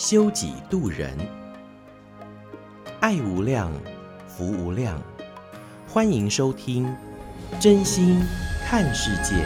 [0.00, 1.14] 修己度人，
[3.00, 3.70] 爱无量，
[4.26, 4.98] 福无量。
[5.86, 6.86] 欢迎收听
[7.60, 8.18] 《真心
[8.66, 9.36] 看世界》。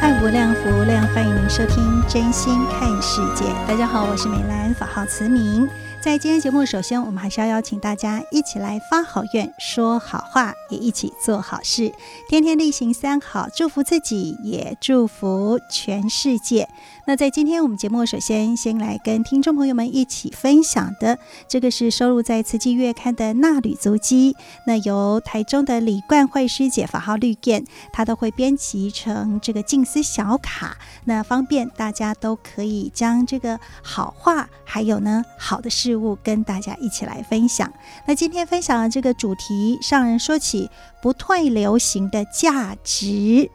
[0.00, 1.04] 爱无量，福无量。
[1.08, 3.44] 欢迎您收听《真心看世界》。
[3.66, 5.68] 大家好，我是美兰，法号慈明。
[6.02, 11.92] 在今天节目，首先我们还是要邀请大家一起来发好愿、说好话，也一起做好事，
[12.26, 16.66] 天天例行三好，祝福自己，也祝福全世界。
[17.06, 24.34] 那在今天我们节目，首先先来跟听众朋友们一起分享的，这个是收录在《慈济月刊》的纳履足迹。
[24.66, 35.89] 那由台中的李冠慧师姐，法号绿燕，她都会编辑成这个静思小卡，那方便大家都可以将这个好话，还有呢好的事。
[35.90, 37.72] 事物跟大家一起来分享。
[38.06, 40.70] 那今天分享的这个主题，上人说起
[41.02, 43.50] 不退流行的价值，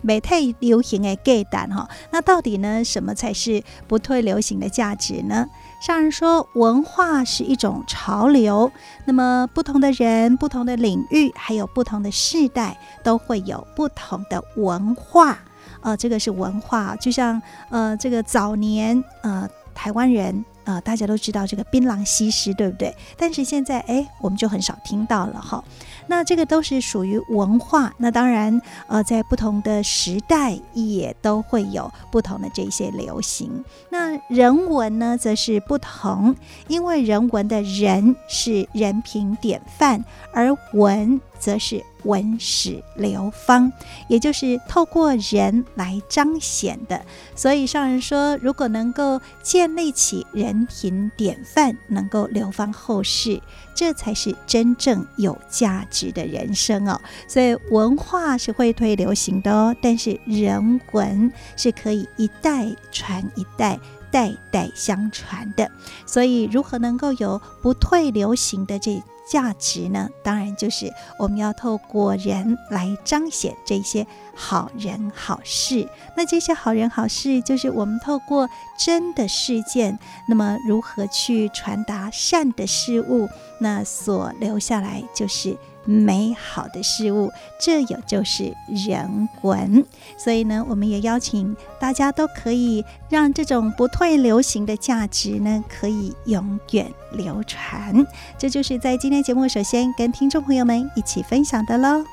[0.00, 1.88] 没退流行的价值哈。
[2.10, 5.46] 那到底呢，什么才是不退流行的价值呢？
[5.80, 8.72] 上人说，文化是一种潮流，
[9.04, 15.38] 那么不同的人、不同的领域，还有不同的世代，都会有不同的文化。
[15.82, 20.44] 呃，这个是文化，就像呃，这个早年呃，台湾人。
[20.64, 22.94] 呃，大家都知道这个槟榔西施，对不对？
[23.16, 25.62] 但是现在，哎，我们就很少听到了哈。
[26.06, 27.92] 那这个都是属于文化。
[27.98, 33.64] 那当然，呃，在不同的时代也都会有不同的这些流行。
[33.90, 36.34] 那人文呢，则是不同，
[36.68, 41.84] 因为人文的人是人品典范，而文则是。
[42.04, 43.72] 文史流芳，
[44.08, 47.02] 也就是透过人来彰显的。
[47.34, 53.40] 所以上人说，如果能够建立起人品典范，能够流芳后世，
[53.74, 57.00] 这才是真正有价值的人生哦。
[57.26, 63.80] 所以文化是会退流行的哦，但是人文是可以一代传一代，
[64.10, 65.70] 代代相传的。
[66.04, 69.02] 所以如何能够有不退流行的这？
[69.26, 75.88] 价值呢，当然就是我们要透过人来彰显这些好人好事。
[76.16, 78.48] 那这些好人好事，就是我们透过
[78.78, 79.98] 真的事件，
[80.28, 85.56] 那么如何去传达善的事物，那所留下来就是。
[85.84, 87.30] 美好的事物，
[87.60, 88.54] 这也就是
[88.88, 89.84] 人文。
[90.16, 98.06] 所以呢，我们也邀请大家都可以让这种不退流行的价值呢，可以永远流传。
[98.38, 102.04] 这就是在今天节目首先跟听众朋友们一起分享的喽。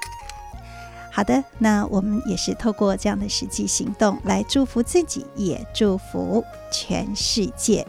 [1.13, 7.85] 好的，那我们也是透过这样的实际行动来祝福自己，也祝福全世界。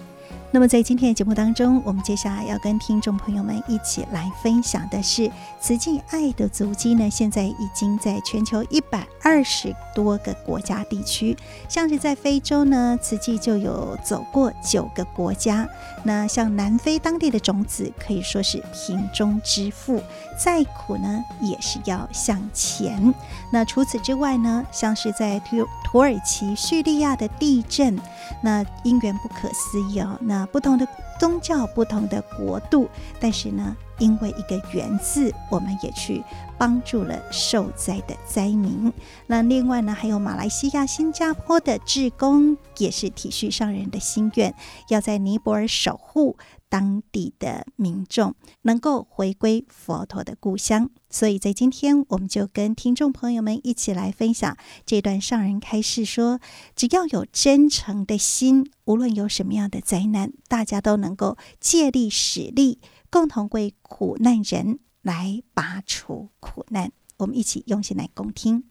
[0.55, 7.09] 那么在今天的节目当中，我们接下来要跟听众朋友们一起来分享的是慈济爱的足迹呢。
[7.09, 11.35] 现在已经在全球一百二十多个国家地区，
[11.71, 15.67] 像是在非洲呢，慈济就有走过九个国家。
[16.05, 20.03] 那像南非当地的种子可以说是贫中之富，
[20.39, 23.15] 再苦呢也是要向前。
[23.51, 27.99] 那除此之外呢，像是在土土耳其、叙利亚的地震，
[28.43, 30.19] 那因缘不可思议哦。
[30.21, 30.87] 那不同的
[31.19, 32.89] 宗教、不同的国度，
[33.21, 36.23] 但是呢，因为一个“缘”字，我们也去
[36.59, 38.93] 帮助了受灾的灾民。
[39.27, 44.55] 那另外呢，还有马来西亚、新加坡的志工，也是体恤上人的心愿，
[44.89, 46.37] 要在尼泊尔守护。
[46.73, 56.41] 当地的民众能够回归佛陀的故乡，所以在今天我们就跟听众朋友们一起来分享这段上人开示说：
[56.75, 62.81] 只要有真诚的心，无论有什么样的灾难，大家都能够借力使力，
[63.11, 66.91] 共同为苦难人来拔除苦难。
[67.19, 68.65] 我们一起用心来共听。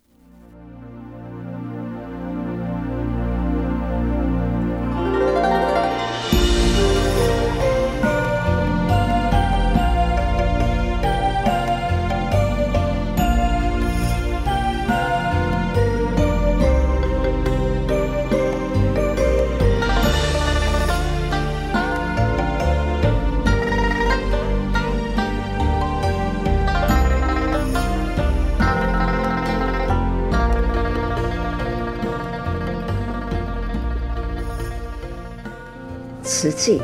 [36.42, 36.82] 慈济，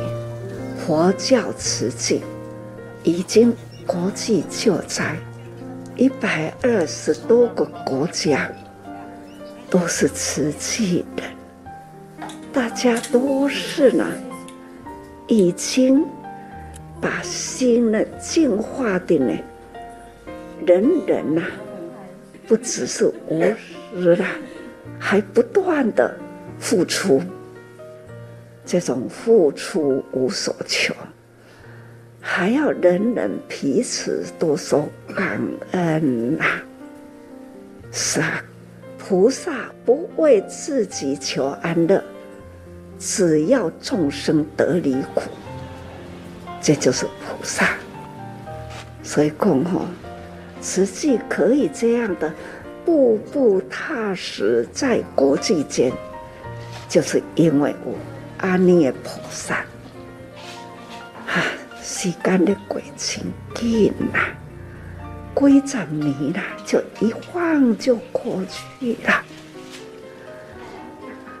[0.78, 2.22] 佛教慈济
[3.02, 3.52] 已经
[3.84, 5.16] 国际救灾
[5.96, 8.48] 一百二十多个国家，
[9.68, 11.24] 都是慈济的，
[12.52, 14.06] 大家都是呢，
[15.26, 16.06] 已经
[17.00, 19.36] 把心呢净化的呢，
[20.64, 21.42] 人人呐、
[22.46, 23.42] 不只是无
[23.92, 24.24] 私了，
[25.00, 26.16] 还不断的
[26.60, 27.20] 付出。
[28.70, 30.94] 这种付出无所求，
[32.20, 34.86] 还要人人彼此都说
[35.16, 36.44] 感恩呐、
[37.90, 38.44] 是啊，
[38.98, 42.04] 菩萨不为自己求安乐，
[42.98, 45.22] 只要众生得离苦，
[46.60, 47.70] 这就是菩萨。
[49.02, 49.86] 所以共吼，
[50.60, 52.30] 实际可以这样的
[52.84, 55.90] 步步踏实在国际间，
[56.86, 57.94] 就是因为我。
[58.38, 59.64] 阿弥菩萨，
[61.26, 61.42] 哈，
[61.82, 63.24] 时间的过真
[63.54, 64.20] 紧呐，
[65.34, 69.24] 几十年啦，就一晃就过去了。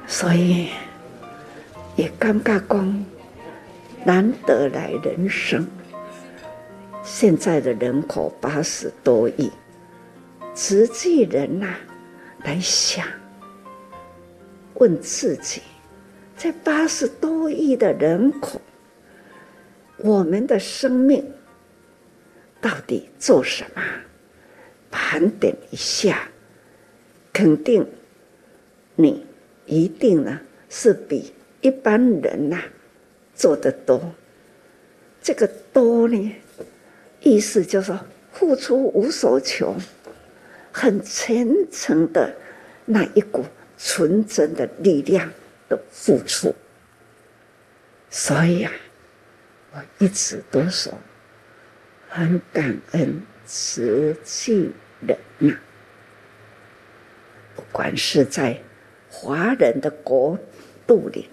[0.06, 0.70] 所以
[1.94, 3.04] 也感觉讲，
[4.04, 5.66] 难得来人生。
[7.04, 9.50] 现在的人口八十多亿，
[10.54, 11.74] 实际人呐、
[12.42, 13.06] 来想，
[14.74, 15.62] 问自己。
[16.38, 18.60] 在八十多亿的人口，
[19.96, 21.32] 我们的生命
[22.60, 23.82] 到底做什么？
[24.88, 26.28] 盘点一下，
[27.32, 27.84] 肯定
[28.94, 29.26] 你
[29.66, 30.40] 一定呢
[30.70, 32.62] 是比一般人呐、
[33.34, 34.00] 做得多。
[35.20, 36.36] 这个多呢，
[37.20, 37.98] 意思就是说
[38.32, 39.74] 付出无所求，
[40.70, 42.32] 很虔诚的
[42.84, 43.44] 那一股
[43.76, 45.28] 纯真的力量。
[45.68, 46.54] 的付出，
[48.10, 48.72] 所以啊，
[49.72, 50.92] 我一直都说
[52.08, 54.72] 很感恩慈济
[55.06, 55.54] 人呐。
[57.54, 58.58] 不管是在
[59.10, 60.38] 华人的国
[60.86, 61.28] 度里，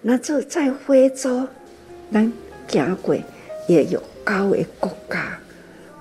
[0.00, 1.46] 那就在非洲，
[2.10, 2.32] 咱
[2.68, 3.14] 行过
[3.68, 5.38] 也有高的国家，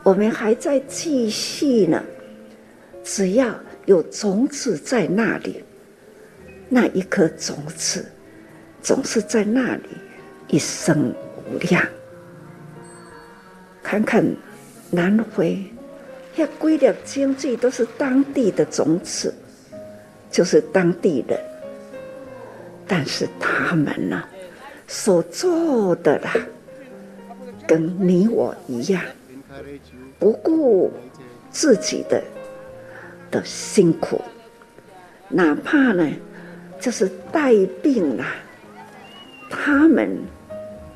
[0.03, 2.01] 我们还在继续呢。
[3.03, 5.63] 只要有种子在那里。
[6.73, 8.05] 那一颗种子，
[8.81, 9.89] 总是在那里
[10.47, 11.85] 一生无量。
[13.83, 14.25] 看看
[14.89, 15.65] 南非，
[16.33, 19.33] 那规律经济都是当地的种子，
[20.31, 21.37] 就是当地人。
[22.87, 24.23] 但是他们呢，
[24.87, 26.33] 所做的啦，
[27.67, 29.03] 跟你我一样，
[30.17, 30.89] 不顾
[31.49, 32.23] 自己的
[33.29, 34.21] 的辛苦，
[35.27, 36.09] 哪怕呢。
[36.81, 38.25] 就是带病啊，
[39.51, 40.17] 他们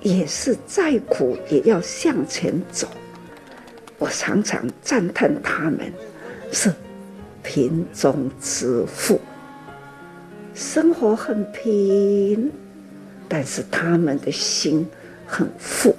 [0.02, 2.88] 也是再苦也要向前走。
[4.00, 5.94] 我常常赞叹他们
[6.52, 6.74] 是
[7.44, 9.22] 贫中之富，
[10.56, 12.52] 生活很贫，
[13.30, 14.86] 但是他们的心
[15.28, 15.96] 很富，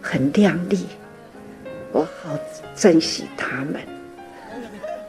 [0.00, 0.86] 很亮丽。
[1.92, 2.38] 我好
[2.74, 3.82] 珍惜他们。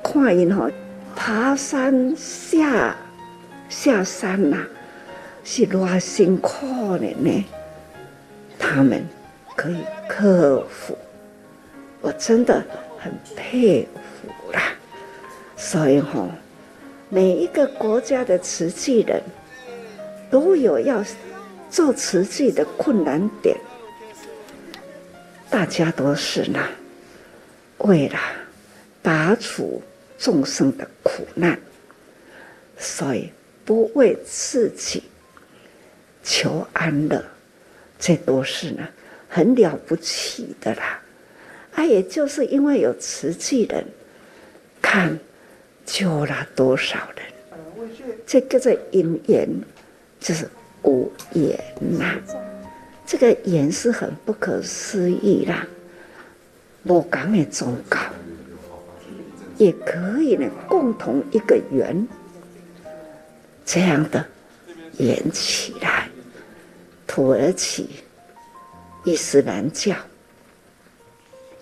[0.03, 0.69] 看因哈
[1.15, 2.93] 爬山下。
[3.73, 4.67] 下山呐、啊，
[5.43, 7.43] 是多辛苦的呢。
[8.59, 9.03] 他们
[9.55, 10.95] 可以克服，
[11.99, 12.63] 我真的
[12.99, 13.85] 很佩
[14.21, 14.61] 服啦。
[15.57, 16.29] 所以哈，
[17.09, 19.21] 每一个国家的瓷器人
[20.29, 21.03] 都有要
[21.69, 23.57] 做瓷器的困难点，
[25.49, 26.59] 大家都是呢，
[27.79, 28.19] 为了
[29.01, 29.81] 拔除
[30.19, 31.59] 众生的苦难，
[32.77, 33.29] 所以。
[33.65, 35.03] 不为自己
[36.23, 37.23] 求安乐，
[37.99, 38.87] 这都是呢
[39.29, 41.01] 很了不起的啦。
[41.73, 43.85] 啊，也就是因为有慈济人，
[44.81, 45.17] 看
[45.85, 47.25] 救了多少人，
[48.25, 49.49] 这个在因缘
[50.19, 50.47] 就是
[50.83, 52.15] 无言呐。
[53.05, 55.65] 这个缘是很不可思议啦，
[56.83, 57.97] 我讲的宗教
[59.57, 62.07] 也可以呢，共同一个缘。
[63.65, 64.25] 这样的
[64.97, 66.09] 连起来，
[67.07, 67.89] 土耳其、
[69.03, 69.95] 伊斯兰教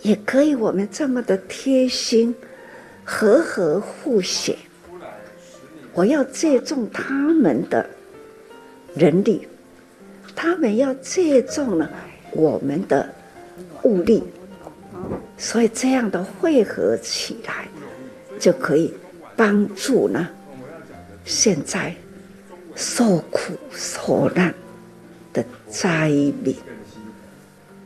[0.02, 2.36] 也可以，我们这么的贴心，
[3.04, 4.58] 和和互协。
[5.94, 7.88] 我要借重他们的
[8.96, 9.48] 人力，
[10.36, 11.90] 他们要借重了
[12.32, 13.14] 我们的
[13.84, 14.24] 物力，
[15.38, 17.68] 所以这样的汇合起来，
[18.40, 18.94] 就可以
[19.36, 20.28] 帮助呢。
[21.26, 21.96] 现在
[22.76, 24.54] 受苦受难
[25.34, 26.56] 的灾民。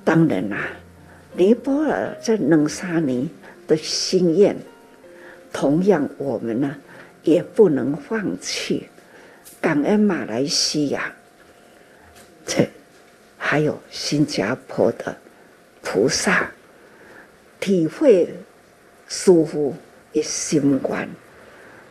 [0.04, 0.70] 当然啦、
[1.34, 3.30] 尼泊尔这两三年
[3.68, 4.56] 的心愿，
[5.52, 6.76] 同样我们呢
[7.24, 8.88] 也不能放弃。
[9.60, 11.12] 感恩马来西亚，
[12.46, 12.68] 这
[13.38, 15.18] 还有新加坡的
[15.82, 16.52] 菩萨，
[17.60, 18.32] 体会
[19.08, 19.76] 舒服
[20.14, 21.10] 的心观，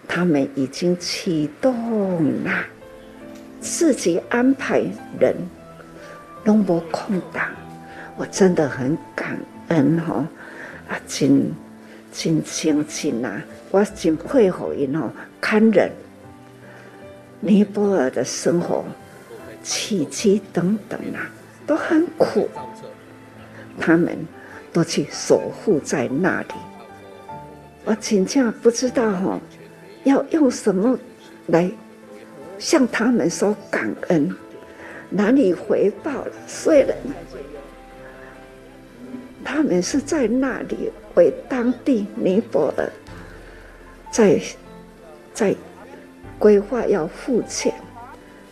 [0.07, 2.51] 他们已经启动了。
[3.61, 4.85] 自己安排
[5.19, 5.35] 人，
[6.45, 7.49] 拢无空档，
[8.17, 10.29] 我真的很感恩吼、哦，
[10.91, 11.51] 啊，真
[12.13, 15.91] 真亲近啊，我真佩服因吼，看人，
[17.41, 18.85] 尼泊尔的生活
[19.63, 21.31] 起居等等啊，
[21.67, 22.51] 都很苦，
[23.81, 24.15] 他们
[24.75, 26.49] 都去守护在那里，
[27.87, 29.41] 我真正不知道吼、哦，
[30.05, 30.99] 要用什么
[31.49, 31.71] 来。
[32.57, 34.35] 向他们说感恩，
[35.11, 36.33] 哪里回报了。
[36.47, 36.97] 虽然
[39.45, 42.89] 他们是在那里为当地尼泊尔
[44.11, 44.41] 在
[45.35, 45.55] 在
[46.39, 47.75] 规划要付钱，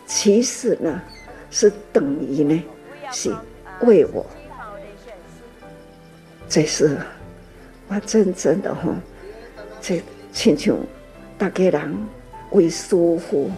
[0.05, 1.01] 其实呢
[1.49, 2.63] 是等于呢
[3.09, 3.33] 是
[3.81, 4.25] 为我，
[6.47, 6.97] 这是
[7.87, 8.93] 我真正的哈，
[9.81, 10.75] 这亲像
[11.43, 11.97] 大家人
[12.51, 13.51] 为师父。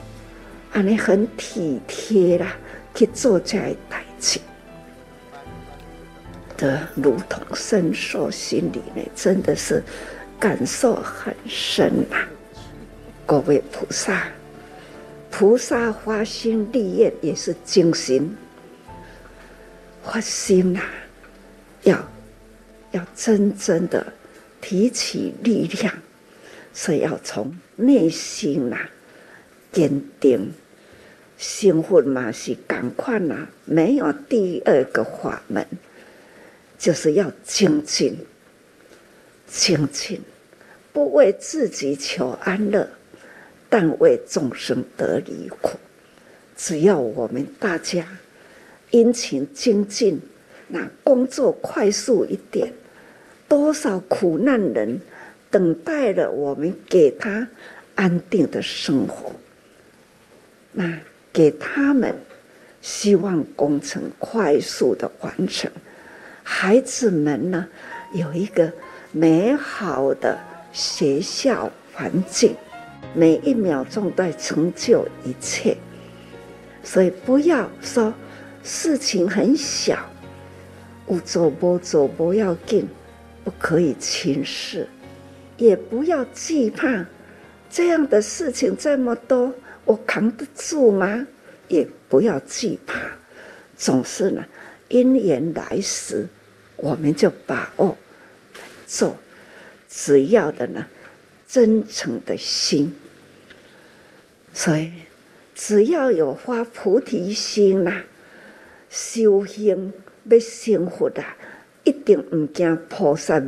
[0.74, 2.58] 安尼很体贴啦，
[2.96, 4.39] 去做这代志，
[6.58, 9.84] 的如同深受心里呢，真的是
[10.39, 12.27] 感受很深呐、啊。
[13.27, 14.30] 各位菩萨，
[15.30, 18.36] 菩萨发心立业也是精心
[20.04, 20.89] 发心呐、啊，
[21.84, 22.10] 要
[22.94, 24.12] 要真正的
[24.60, 25.94] 提起力量，
[26.74, 28.89] 所以要从内心呐、啊、
[29.72, 30.51] 坚定。
[31.38, 35.67] 幸福嘛是赶快呐，没有第二个法门，
[36.77, 38.17] 就是要精进，
[39.46, 40.22] 精进，
[40.94, 42.88] 不为自己求安乐，
[43.70, 45.77] 但为众生得离苦。
[46.55, 48.08] 只要我们大家
[48.91, 50.22] 殷勤精进，
[50.70, 52.72] 那工作快速一点，
[53.50, 55.01] 多少苦难人
[55.55, 57.47] 等待了我们给他
[57.95, 59.31] 安定的生活，
[60.74, 61.00] 那。
[61.31, 62.15] 给他们
[62.81, 65.69] 希望工程快速的完成，
[66.43, 67.67] 孩子们呢
[68.13, 68.71] 有一个
[69.12, 70.39] 美好的
[70.71, 72.55] 学校环境，
[73.13, 75.75] 每一秒钟在成就一切，
[76.83, 78.13] 所以不要说
[78.63, 80.09] 事情很小，
[81.07, 82.88] 无做不做不要紧，
[83.43, 84.88] 不可以轻视，
[85.57, 87.05] 也不要惧怕
[87.69, 89.53] 这样的事情这么多。
[89.85, 91.27] 我扛得住吗？
[91.67, 93.00] 也不要惧怕，
[93.75, 94.43] 总是呢，
[94.88, 96.27] 因缘来时，
[96.75, 97.97] 我们就把握
[98.85, 99.17] 做，
[99.89, 100.85] 只要的呢，
[101.47, 102.95] 真诚的心。
[104.53, 104.91] 所以，
[105.53, 108.03] 只要有发菩提心呐，
[108.89, 109.93] 修行
[110.29, 111.24] 要幸福的，
[111.83, 113.41] 一定唔惊菩萨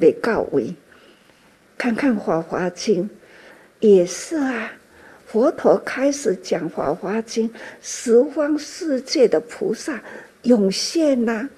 [0.00, 0.74] 未到位。
[1.78, 3.04] 看看《法华经》，
[3.80, 4.72] 也是啊。
[5.26, 7.50] 佛陀开始讲《法华经》，
[7.82, 10.00] 十方世界的菩萨
[10.42, 11.48] 涌现呐、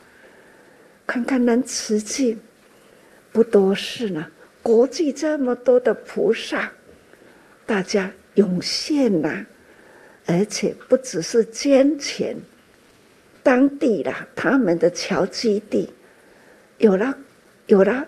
[1.06, 2.38] 看看那慈济，
[3.30, 4.26] 不多是呢？
[4.62, 6.72] 国际这么多的菩萨，
[7.66, 9.46] 大家涌现呐、
[10.26, 12.34] 而且不只是捐钱，
[13.42, 15.92] 当地啦，他们的侨基地，
[16.78, 17.16] 有了
[17.66, 18.06] 有了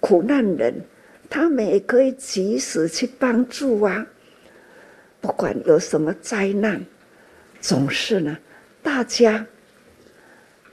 [0.00, 0.74] 苦难人，
[1.30, 4.06] 他们也可以及时去帮助啊。
[5.20, 6.84] 不管有什么灾难，
[7.60, 8.36] 总是呢，
[8.82, 9.46] 大家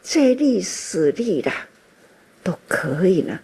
[0.02, 1.52] 借力使力的，
[2.44, 3.40] 都可以呢，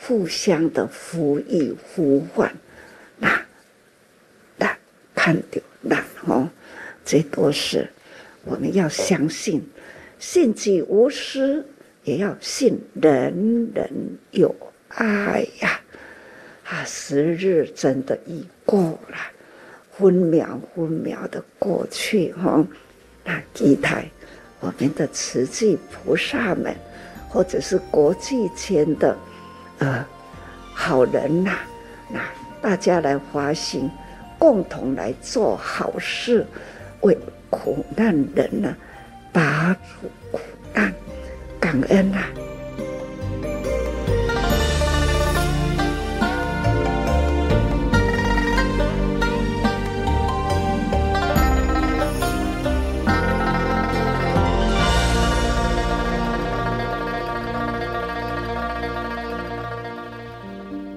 [0.00, 2.52] 互相的扶益呼唤，
[3.18, 3.40] 那
[4.56, 4.76] 那
[5.14, 6.50] 看到那哦，
[7.04, 7.86] 这都是
[8.44, 9.62] 我们要相信，
[10.18, 11.64] 信己无私，
[12.04, 14.56] 也要信人人有
[14.88, 15.80] 爱呀！
[16.68, 19.16] 啊时日真的已过了。
[19.98, 22.62] 分秒分秒的过去，哈，
[23.24, 24.04] 那期待
[24.60, 26.76] 我们的慈济菩萨们，
[27.30, 29.16] 或者是国际间的
[29.78, 30.06] 呃
[30.74, 31.60] 好人呐、
[32.10, 32.20] 那
[32.60, 33.90] 大家来发心，
[34.38, 36.44] 共同来做好事，
[37.00, 37.16] 为
[37.48, 38.76] 苦难人呢、啊、
[39.32, 40.38] 拔除苦
[40.74, 40.92] 难，
[41.58, 42.18] 感恩呐、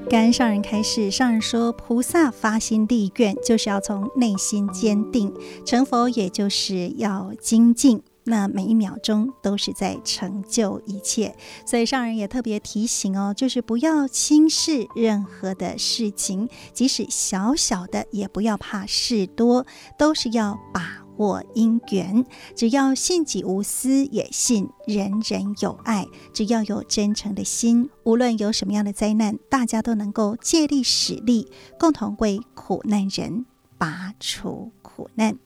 [0.10, 5.32] 感恩上人开示，上人说，菩萨发心立愿，就是要从内心坚定；
[5.64, 8.02] 成佛，也就是要精进。
[8.24, 11.36] 那每一秒钟都是在成就一切。
[11.64, 22.26] 所以上人也特别提醒哦，就是不要轻视任何的事情，即使小小的，也不要怕事多，都是要把我因缘。
[22.56, 26.08] 只要信己无私，也信人人有爱。
[26.34, 33.46] 只要有真诚的心，无论有什么样的灾难，大家都能够借力使力，共同为苦难人
[33.78, 35.38] 拔除苦难。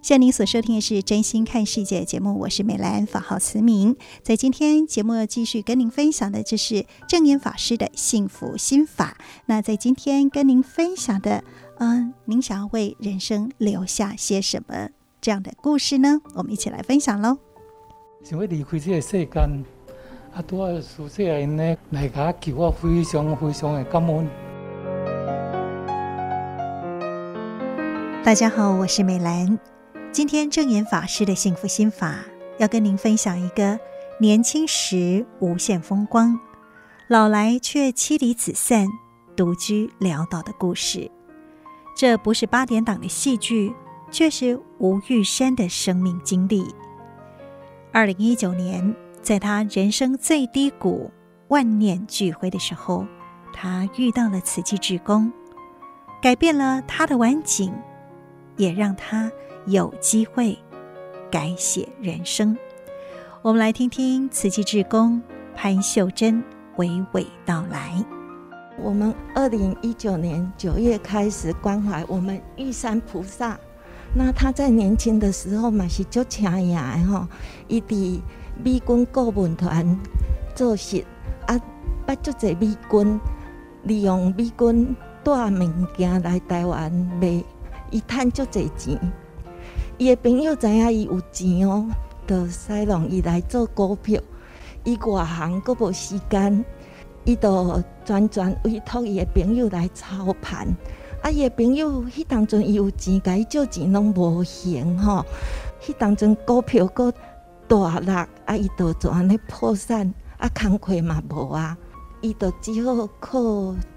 [0.00, 3.96] 现在您所收听的是《真心看世界》节目，我是美兰，法号慈明。
[4.22, 9.18] 在今天节目继续跟您分享的，就是证严法师的幸福心法。
[9.44, 11.44] 那在今天跟您分享的，
[11.78, 14.88] 嗯，您想要为人生留下些什么？
[15.28, 17.36] 这样的故事呢，我们一起来分享喽。
[18.24, 19.62] 想要离开这个世间，
[20.32, 24.26] 啊，多啊，苏世人呢来家求我，非常非常的感恩。
[28.24, 29.58] 大家好，我是美兰。
[30.10, 32.20] 今天证严法师的幸福心法，
[32.56, 33.78] 要跟您分享一个
[34.18, 36.40] 年轻时无限风光，
[37.06, 38.86] 老来却妻离子散、
[39.36, 41.10] 独居潦倒的故事。
[41.94, 43.74] 这不是八点档的戏剧。
[44.10, 46.64] 却是吴玉山的生命经历。
[47.92, 51.10] 二零一九年，在他人生最低谷、
[51.48, 53.06] 万念俱灰的时候，
[53.52, 55.32] 他遇到了慈济志工，
[56.20, 57.74] 改变了他的晚景，
[58.56, 59.30] 也让他
[59.66, 60.58] 有机会
[61.30, 62.56] 改写人生。
[63.42, 65.22] 我们来听听慈济志工
[65.54, 66.42] 潘秀珍
[66.76, 68.04] 娓娓道来。
[68.80, 73.58] 我们二零一九年九月开始关怀我们玉山菩萨。
[74.14, 77.26] 那他在年轻的时候嘛是足强硬的吼，
[77.68, 78.20] 伊伫
[78.64, 79.98] 美军顾问团
[80.54, 81.04] 做事，
[81.46, 81.60] 啊，
[82.06, 83.20] 捌足侪美军
[83.84, 86.90] 利用美军带物件来台湾
[87.20, 87.44] 卖，
[87.90, 88.98] 伊趁足侪钱。
[89.98, 91.86] 伊的朋友知影伊有钱哦，
[92.26, 94.20] 就使弄伊来做股票。
[94.84, 96.64] 伊外行阁无时间，
[97.24, 100.66] 伊就专专委托伊的朋友来操盘。
[101.28, 105.22] 啊，伊个朋友，迄当阵伊有钱，甲伊借钱拢无还吼。
[105.78, 107.12] 迄当阵股票阁
[107.68, 111.76] 大落，啊，伊就做安尼破产，啊，工课嘛无啊，
[112.22, 113.38] 伊就只好靠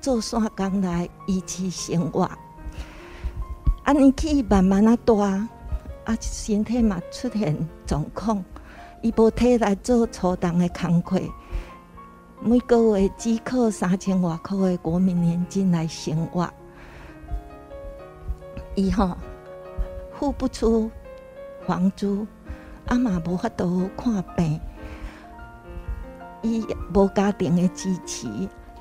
[0.02, 2.30] 做线工来维持生活。
[3.84, 5.16] 啊，年纪慢慢啊大，
[6.04, 7.56] 啊，身体嘛出现
[7.88, 8.44] 状况，
[9.02, 11.22] 伊无体力做初档的工课，
[12.42, 16.52] 每个月只靠三千外块的国民年金来生活。
[18.76, 19.18] 伊吼
[20.18, 20.90] 付不出
[21.66, 22.26] 房租，
[22.88, 24.60] 阿妈无法度看病，
[26.42, 28.28] 伊无家庭的支持，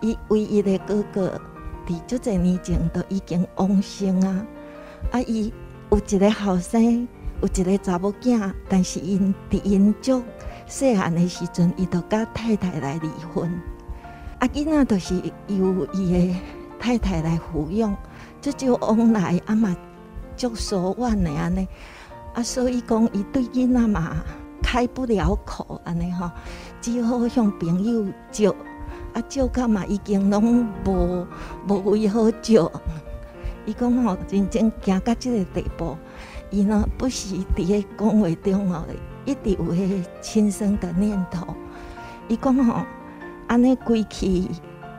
[0.00, 1.40] 伊唯一的哥哥
[1.87, 4.46] 伫足侪年前都已经往生啊！
[5.11, 5.53] 啊，伊
[5.90, 7.09] 有一个后生，
[7.42, 10.22] 有一个查某囝，但是因伫因足
[10.66, 13.50] 细汉的时阵，伊就甲太太来离婚。
[14.38, 15.16] 啊，囡仔都是
[15.48, 16.37] 由伊的
[16.79, 17.96] 太太来抚养。
[18.40, 19.76] 这就往来啊嘛，
[20.37, 21.68] 足疏远的安尼，
[22.35, 24.16] 啊，所以讲伊对囡仔嘛
[24.62, 26.31] 开不了口安尼吼，
[26.81, 28.48] 只好向朋友借，
[29.12, 31.26] 啊借到嘛已经拢无
[31.68, 32.61] 无位好借。
[33.66, 35.96] 伊讲吼，真正行到这个地步，
[36.50, 38.85] 伊呢不时伫个讲话中哦，
[39.26, 41.46] 一直有迄轻生的念头。
[42.26, 42.87] 伊讲吼，
[43.48, 44.48] 安尼归去，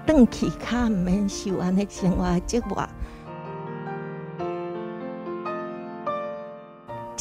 [0.06, 2.88] 转去较毋免受安尼生活折磨。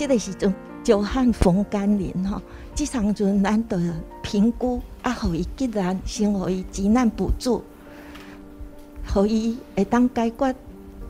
[0.01, 2.41] 这个时阵久旱逢甘霖吼，
[2.75, 3.79] 这场阵咱得
[4.23, 7.63] 评估啊，互伊吉难，先互伊急难补助，
[9.07, 10.55] 互伊会当解决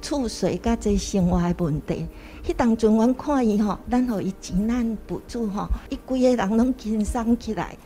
[0.02, 2.04] 厝水甲这生活的问题。
[2.44, 7.76] 迄当阵阮看伊吼，咱互伊急难补助吼，伊规个人拢轻松起来。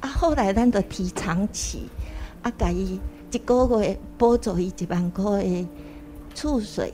[0.00, 1.90] 啊，后来咱得提长期，
[2.40, 2.98] 啊，甲伊
[3.30, 5.68] 一个月补助伊一万块的
[6.34, 6.90] 厝水，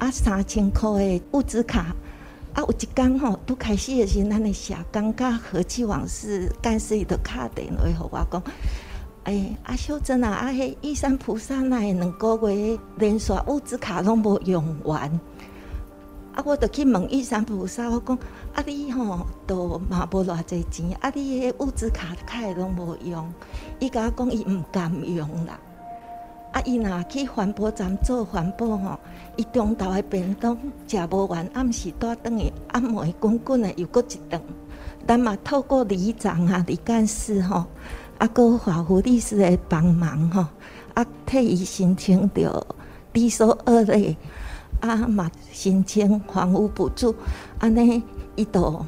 [0.00, 1.94] 啊，三千块的物资卡。
[2.52, 8.42] 啊，有一天吼，拄开始的时，咱的社工甲和气往事干事伊就敲电话互我讲，
[9.22, 15.08] 哎、欸，阿秀珍啊，啊，迄玉山菩萨那两个月连续物资卡拢无用完，
[16.34, 18.18] 啊，我就去问玉山菩萨，我讲，
[18.54, 23.32] 啊，你吼都嘛无偌济钱，啊，你迄物资卡卡拢无用，
[23.78, 25.58] 伊甲我讲伊毋甘用啦。
[26.52, 28.98] 啊，伊若去环保站做环保吼，
[29.36, 34.40] 伊中昼的便当食无完，暗时带转去，暗暝滚滚的又搁一顿。
[35.06, 37.64] 咱嘛透过里长啊、里干事吼，
[38.18, 40.46] 啊，搁华福律师的帮忙吼，
[40.94, 42.66] 啊，替伊申请着
[43.12, 44.16] 低收恶劣，
[44.80, 47.14] 啊嘛申请房屋补助，
[47.60, 48.02] 安尼
[48.34, 48.84] 伊都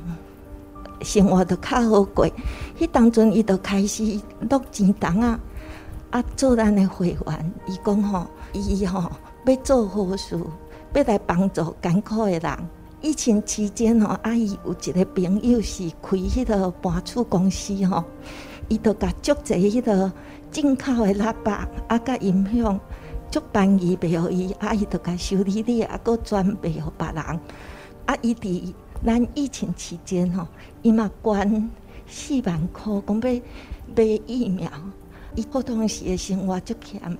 [1.01, 2.29] 生活都较好过。
[2.79, 4.21] 迄当阵伊就开始
[4.51, 5.39] 录钱筒啊，
[6.13, 7.53] 啊做咱的会员。
[7.67, 9.11] 伊讲吼，伊吼
[9.45, 10.39] 要做好事，
[10.95, 12.59] 要来帮助艰苦的人。
[13.01, 18.05] 疫情期间吼，阿姨有一个朋友是开迄个搬厝公司吼，
[18.69, 20.13] 伊都甲足侪迄个
[20.53, 22.79] 进口的喇叭啊，甲音响
[23.29, 27.17] 足便宜卖互伊，阿姨都甲修理理，啊，搁转卖互别人。
[28.07, 28.73] 啊，伊伫
[29.05, 30.47] 咱疫情期间吼，
[30.83, 31.71] 伊嘛捐
[32.07, 33.41] 四万块，讲要
[33.97, 34.71] 买疫苗。
[35.35, 37.19] 伊普通时的生活足欠的，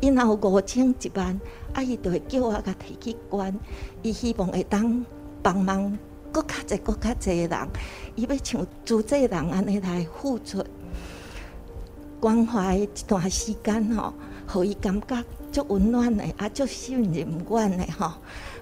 [0.00, 1.40] 伊若有五千一万。
[1.72, 1.80] 啊！
[1.80, 3.60] 伊就会叫我甲提去捐，
[4.02, 5.06] 伊希望会当
[5.40, 5.96] 帮忙，
[6.32, 7.68] 搁较济、搁较济的人，
[8.16, 10.64] 伊要像助济人安尼来付出
[12.18, 14.12] 关怀一段时间吼，
[14.48, 18.14] 互伊感觉足温暖的，啊，足信任阮的吼，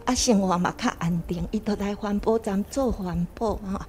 [0.05, 1.49] 啊，生活嘛较安定。
[1.51, 3.81] 伊都来环保站做环保吼。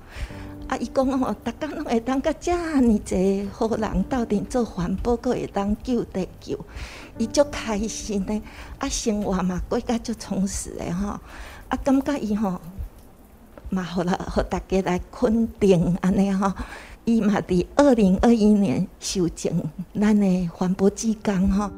[0.69, 6.59] 啊伊讲吼，逐工拢会当甲遮尔济好人斗阵做环保，阁会当救地球，
[7.17, 8.39] 伊足开心的。
[8.77, 11.19] 啊，生活嘛过甲足充实的吼。
[11.69, 12.61] 啊，感觉伊吼
[13.71, 16.53] 嘛，互了，互大家来肯定安尼吼。
[17.03, 19.63] 伊嘛伫二零二一年修正
[19.99, 21.71] 咱的环保志工吼。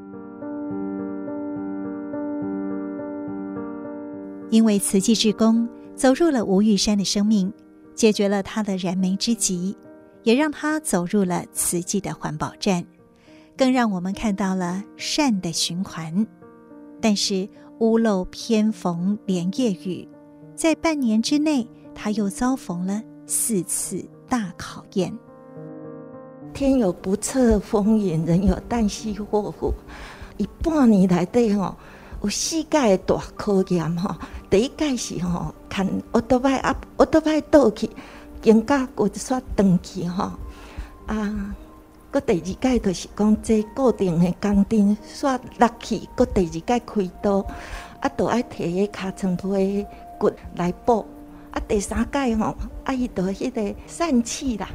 [4.50, 7.54] 因为慈济志工走入了吴玉山的生命。
[8.02, 9.78] 解决了他的燃眉之急，
[10.24, 12.84] 也让他走入了慈济的环保站，
[13.56, 16.26] 更让我们看到了善的循环。
[17.00, 20.10] 但是屋漏偏逢连夜雨，
[20.56, 25.16] 在半年之内，他又遭逢了四次大考验。
[26.56, 29.72] 天有不测风云，人有旦夕祸福。
[30.38, 31.78] 一半年来对吼，
[32.24, 34.16] 有世界大考验吼。
[34.52, 37.90] 第一届是吼，看奥多拜啊，奥多拜倒去，
[38.42, 40.30] 肩胛骨煞断去吼。
[41.06, 41.56] 啊，
[42.12, 47.38] 搁第二届就是讲这固定的钢钉煞落去，搁第二届开刀，
[48.02, 49.88] 啊，都爱摕个尻川皮
[50.20, 51.06] 骨来补。
[51.52, 54.68] 啊，第三届吼，啊，伊就迄个疝气啦，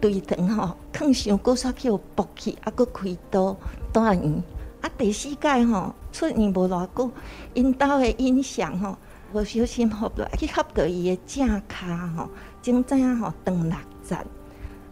[0.00, 3.54] 对肠吼，囥伤久煞去互驳去，啊，搁开刀
[3.92, 4.42] 住院。
[4.80, 7.10] 啊，第四届吼出院无偌久，
[7.54, 8.96] 因兜的影响吼，
[9.32, 12.30] 无小心合落去合到伊的正骹吼，
[12.62, 14.16] 真正吼断六节，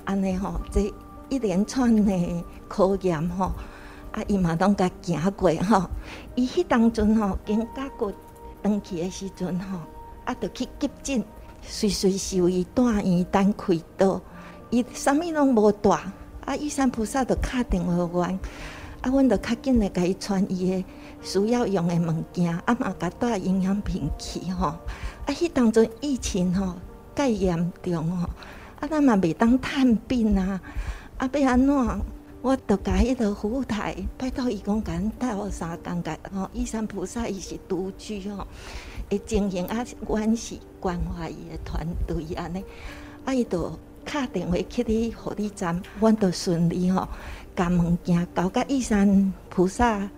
[0.04, 0.92] 安尼吼，这
[1.28, 3.52] 一连串的考验吼，
[4.10, 5.88] 啊，伊嘛拢甲行过吼，
[6.34, 8.12] 伊迄当阵吼，肩胛骨
[8.60, 9.78] 断去的时阵吼，
[10.24, 11.24] 啊，着去急诊，
[11.62, 14.20] 随随时为住院等开刀，
[14.70, 15.90] 伊啥物拢无带，
[16.44, 18.36] 啊，玉山菩萨着敲电话阮。
[19.02, 20.84] 啊，阮着较紧来甲伊传伊个
[21.22, 24.66] 需要用的物件，啊嘛甲带营养品去吼。
[24.66, 24.78] 啊，
[25.28, 26.74] 迄当阵疫情吼
[27.14, 28.28] 介严重吼，
[28.80, 30.60] 啊咱嘛袂当探病啊。
[31.16, 32.00] 啊，要安怎？
[32.42, 36.50] 我着甲迄个服务台拜托伊讲甲咱带我三工个吼。
[36.52, 38.44] 玉山菩萨伊是独居吼，
[39.08, 42.64] 会经营啊，阮是关怀伊的团队安尼。
[43.24, 47.06] 啊，伊着敲电话去你护理站，阮着顺利吼。
[47.54, 50.08] 甲物件交甲玉山菩萨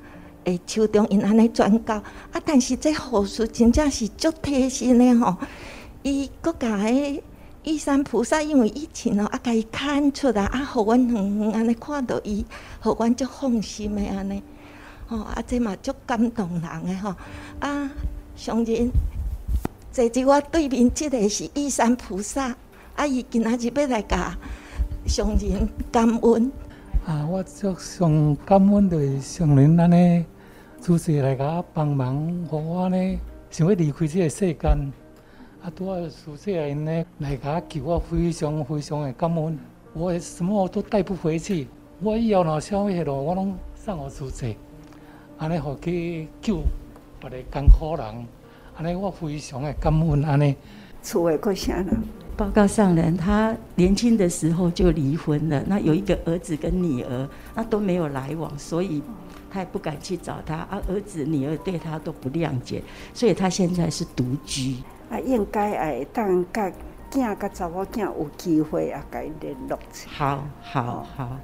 [0.45, 2.05] 诶手中，因安尼转交啊！
[2.45, 5.37] 但是这护士真正是足贴心的吼，
[6.03, 7.21] 伊阁甲迄
[7.65, 12.45] 玉山菩萨因为疫情哦，啊，甲伊牵出来啊，互阮远远安尼看到伊，
[12.81, 14.43] 互阮足放心的安尼，
[15.07, 17.15] 吼啊，这嘛足感动人的吼
[17.61, 17.91] 啊！
[18.37, 18.91] 上人
[19.93, 22.55] 坐伫我对面，即个是玉山菩萨，
[22.97, 24.37] 啊，伊今仔日要来甲
[25.07, 26.53] 上人感恩。
[27.07, 27.27] 啊！
[27.31, 30.25] 我足上感恩的上人安尼，
[30.85, 33.19] 主持来甲帮忙，互我呢
[33.49, 34.93] 想要离开这个世间。
[35.63, 39.59] 啊，拄啊，主持人呢来甲我救我，非常非常的感恩。
[39.95, 41.67] 我什么我都带不回去，
[42.03, 44.55] 我以后若啥物迄落，我拢送我主持。
[45.39, 46.59] 安尼互去救
[47.19, 48.27] 别个艰苦人，
[48.77, 50.23] 安尼我非常的感恩。
[50.23, 50.55] 安尼，
[51.03, 51.97] 厝诶，过啥人？
[52.37, 55.65] 报告上人，他年轻的时候就离婚了。
[55.67, 59.03] 那有一个儿子跟女儿，那都没有来往，所以
[59.55, 60.57] 他也不敢去找他。
[60.57, 62.83] 啊，儿子女儿对他都不谅解，
[63.15, 64.79] 所以他现在是独居。
[65.09, 66.73] 啊，应该哎，当甲
[67.13, 69.79] 囝甲查某囝有机会啊，甲伊联络。
[70.09, 71.37] 好好好，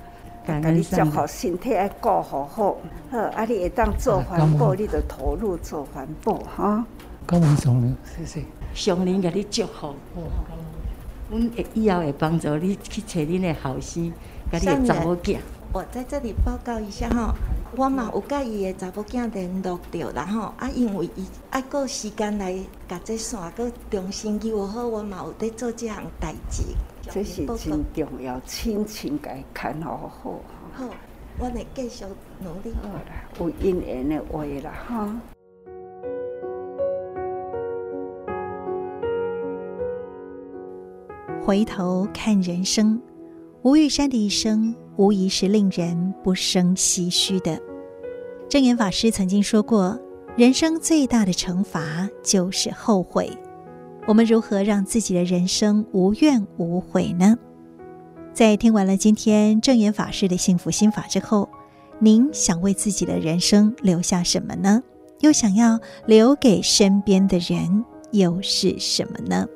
[0.44, 1.08] 感恩上人。
[1.08, 2.76] 祝福身体爱顾好好。
[3.12, 6.84] 好，啊，你会当做环保，你就投入做环保哈。
[7.26, 8.42] 感恩上林，谢谢。
[8.74, 9.94] 上林给你祝福。
[11.30, 14.12] 阮会以后会帮助你去找恁的后生，
[14.50, 15.38] 甲你的查某囝。
[15.72, 17.32] 我在这里报告一下哈，
[17.76, 26.64] 我嘛有甲伊的查某囝联络着，然后啊，因为伊爱过时间来甲这线，搁重新救好，我嘛有在做这项代志。
[27.02, 30.40] 这是真重要，亲情该看好好。
[30.72, 30.84] 好，
[31.38, 32.04] 我会继续
[32.40, 32.74] 努力。
[32.82, 35.20] 好啦，有姻缘的话啦，哈。
[41.42, 43.00] 回头看人生，
[43.62, 47.60] 吴玉山的一生无疑是令人不胜唏嘘的。
[48.48, 49.98] 证严法师曾经说过
[50.36, 53.30] ：“人生最大的惩罚就是后悔。”
[54.06, 57.36] 我们如何让自己的人生无怨无悔呢？
[58.32, 61.48] 在听完了今天证严法师的幸福心法之后，
[61.98, 64.82] 您想为自己的人生留下什么呢？
[65.20, 69.46] 又想要留给身边的人又是什么呢？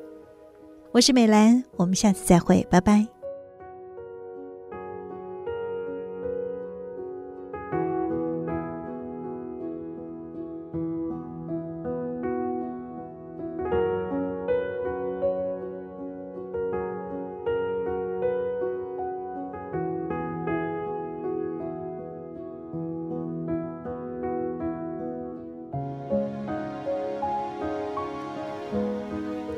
[0.93, 3.14] 我是美兰，我们下次再会，拜拜。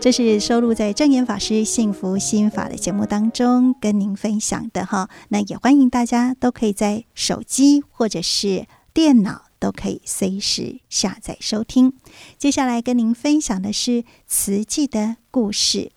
[0.07, 11.93] 这是收录在正言法师幸福心法的节目当中跟您分享的哈，那也欢迎大家都可以在手机或者是电脑都可以随时下载收听。
[12.39, 15.91] 接下来跟您分享的是慈济的故事。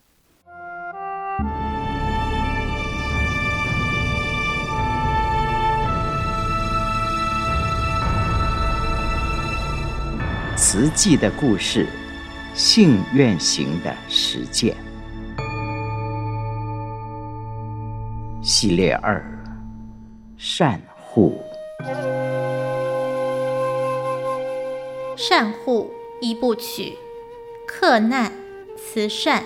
[10.57, 11.87] 慈济的故事。
[12.61, 14.75] 信愿行的实践
[18.43, 19.23] 系列二：
[20.37, 21.41] 善护。
[25.15, 26.97] 善护一部曲，
[27.65, 28.33] 克难
[28.75, 29.45] 慈善，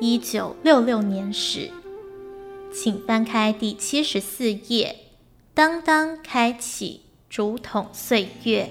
[0.00, 1.70] 一九六六年始，
[2.72, 4.96] 请翻开第七十四页。
[5.54, 8.70] 当当开启竹筒岁月。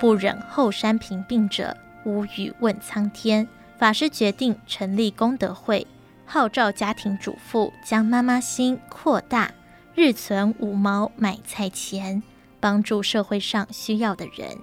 [0.00, 3.46] 不忍后山贫病者无语问苍天，
[3.78, 5.86] 法师决定成立功德会，
[6.24, 9.52] 号召家庭主妇将妈妈心扩大，
[9.94, 12.22] 日存五毛买菜钱，
[12.58, 14.56] 帮助社会上需要的人。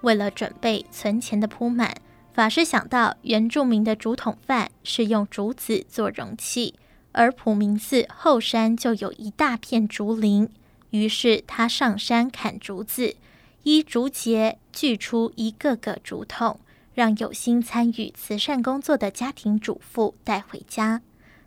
[0.00, 1.94] 为了准备存钱的铺满，
[2.32, 6.76] 法师想到原住民的竹筒饭是用竹子做容器，
[7.12, 10.48] 而普明寺后山就有一大片竹林，
[10.88, 13.16] 于是他上山砍竹子。
[13.64, 16.60] 依竹节锯出一个个竹筒，
[16.94, 21.02] 让有心参与慈善工作的家庭主妇带回家。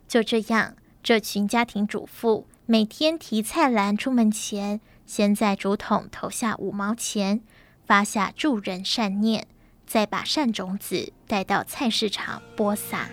[0.06, 7.40] 就这样，这群家庭主妇每天提菜篮出门前，先在竹筒投下五毛钱，
[7.84, 9.46] 发下助人善念，
[9.86, 13.08] 再把善种子带到菜市场播撒。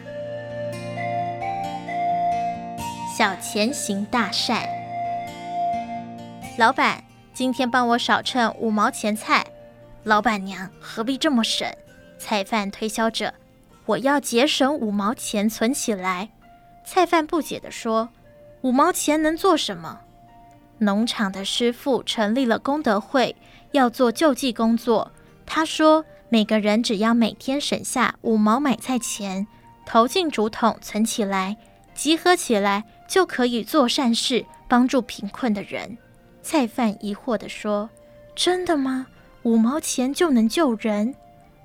[3.17, 4.67] 小钱行大善，
[6.57, 7.08] 老板。
[7.39, 9.45] 今天帮我少称五毛钱菜，
[10.03, 11.65] 老板娘何必这么省？
[12.17, 13.33] 菜贩推销着，
[13.85, 16.31] 我要节省五毛钱存起来。
[16.83, 18.09] 菜贩不解地说
[18.59, 20.01] ：“五毛钱能做什么？”
[20.79, 23.33] 农场的师傅成立了功德会，
[23.71, 25.13] 要做救济工作。
[25.45, 29.47] 他说：“每个人只要每天省下五毛买菜钱，
[29.85, 31.55] 投进竹筒存起来，
[31.95, 35.97] 集合起来就可以做善事，帮助贫困的人。”
[36.41, 37.89] 菜贩疑惑地说
[38.35, 39.07] ：“真的吗？
[39.43, 41.15] 五毛钱就能救人？”“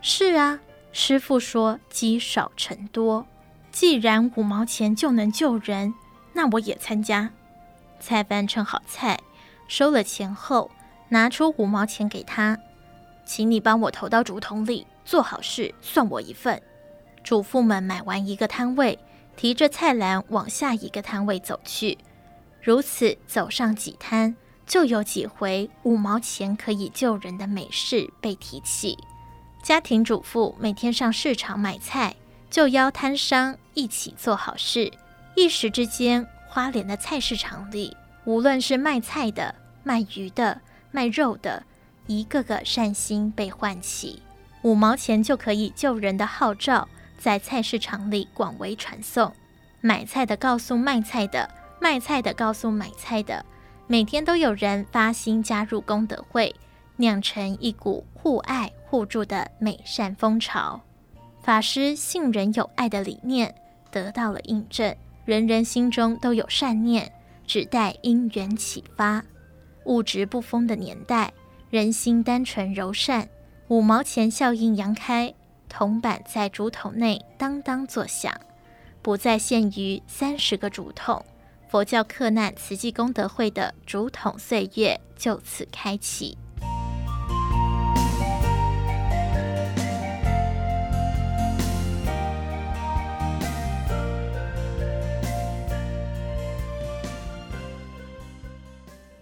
[0.02, 0.60] 是啊。”
[0.92, 3.26] 师傅说：“积少成多，
[3.72, 5.92] 既然五毛钱就能救人，
[6.32, 7.30] 那我也参加。”
[7.98, 9.18] 菜贩称好菜，
[9.66, 10.70] 收了钱后，
[11.08, 12.56] 拿出五毛钱给他
[13.26, 16.62] ：“请你帮我投到竹筒里，做好事算我一份。”
[17.24, 18.98] 主妇们买完一个摊位，
[19.34, 21.98] 提着菜篮往下一个摊位走去，
[22.60, 24.36] 如此走上几摊。
[24.66, 28.98] 就有几回五毛钱可以救人的美事被提起。
[29.62, 32.14] 家庭主妇每天上市场买菜，
[32.50, 34.92] 就邀摊商一起做好事。
[35.34, 41.64] 一时之间，花莲的菜市场里，无论是卖菜的、卖鱼的、卖肉的，
[42.06, 44.22] 一个个善心被唤起，
[44.62, 49.34] 五毛钱就可以救人的号召在菜市场里广为传颂。
[49.80, 51.50] 买菜的告诉卖菜的，
[51.80, 53.44] 卖菜的告诉买菜的。
[53.94, 56.52] 每天都有人发心加入功德会，
[56.96, 60.80] 酿成一股互爱互助的美善风潮。
[61.40, 63.54] 法师信人有爱的理念
[63.92, 67.08] 得到了印证，人人心中都有善念，
[67.46, 69.22] 只待因缘启发。
[69.84, 71.32] 物质不丰的年代，
[71.70, 73.28] 人心单纯柔善，
[73.68, 75.32] 五毛钱效应扬开，
[75.68, 78.34] 铜板在竹筒内当当作响，
[79.02, 81.24] 不再限于三十个竹筒。
[81.74, 86.38] 佛教克难慈济功德会的竹筒岁月就此开启。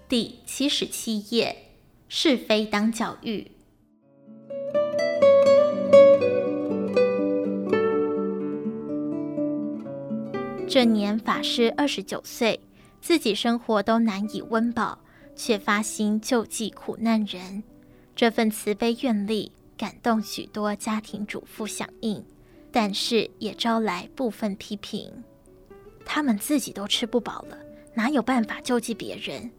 [0.06, 1.56] 第七十七页，
[2.06, 3.50] 是非当教育。
[10.72, 12.58] 这年法师二十九岁，
[13.02, 14.98] 自己生活都难以温饱，
[15.36, 17.62] 却发心救济苦难人。
[18.16, 22.24] 这份慈悲愿力感动许多家庭主妇响应，
[22.70, 25.12] 但是也招来部分批评。
[26.06, 27.58] 他们自己都吃不饱了，
[27.92, 29.50] 哪有办法救济别人？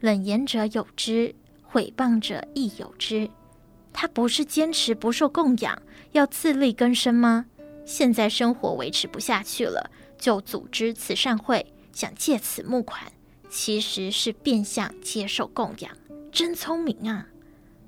[0.00, 3.28] 冷言者有之，毁谤者亦有之。
[3.92, 7.44] 他不是坚持不受供养，要自力更生吗？
[7.84, 13.12] 现在生活维持不下去了，就组织慈善会，想借此募款，
[13.48, 15.90] 其实是变相接受供养，
[16.32, 17.28] 真聪明啊！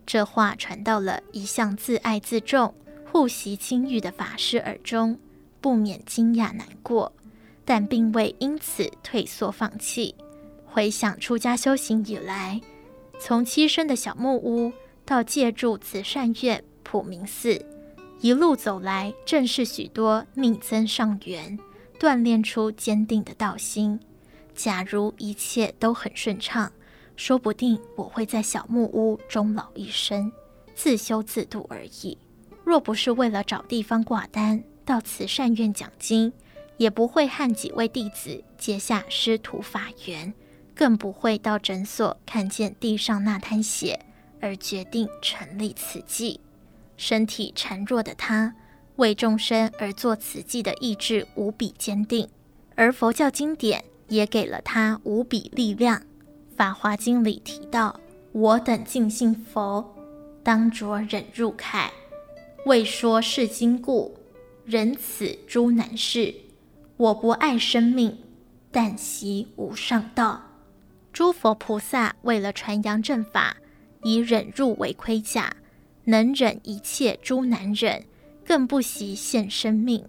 [0.05, 2.73] 这话传到了一向自爱自重、
[3.11, 5.19] 护习清誉的法师耳中，
[5.61, 7.13] 不免惊讶难过，
[7.65, 10.15] 但并未因此退缩放弃。
[10.65, 12.61] 回想出家修行以来，
[13.19, 14.73] 从栖身的小木屋
[15.05, 17.65] 到借住慈善院、普明寺，
[18.21, 21.59] 一路走来，正是许多逆增上缘，
[21.99, 23.99] 锻炼出坚定的道心。
[24.55, 26.73] 假如一切都很顺畅，
[27.17, 30.33] 说不定我会在小木屋终老一生，
[30.75, 32.17] 自修自度而已。
[32.65, 36.33] 若不是为了找地方挂单，到慈善院讲经，
[36.79, 40.33] 也不会和几位弟子结下师徒法缘。
[40.75, 43.99] 更不会到诊所看见地上那滩血
[44.43, 46.39] 而决定成立慈济。
[46.99, 48.55] 身体孱弱的他，
[48.97, 52.29] 为众生而做慈济的意志无比坚定，
[52.75, 55.99] 而佛教经典也给了他无比力量。
[56.57, 58.01] 《法华经》里提到
[58.33, 59.95] ：“我等尽信佛，
[60.43, 61.91] 当着忍辱铠，
[62.65, 64.17] 为说是经故，
[64.65, 66.35] 忍此诸难事。
[66.97, 68.19] 我不爱生命，
[68.71, 70.43] 但习无上道。”
[71.13, 73.57] 诸佛菩萨为了传扬正法，
[74.03, 75.57] 以忍辱为盔甲，
[76.05, 78.05] 能忍一切诸难忍，
[78.47, 80.05] 更不惜献生命。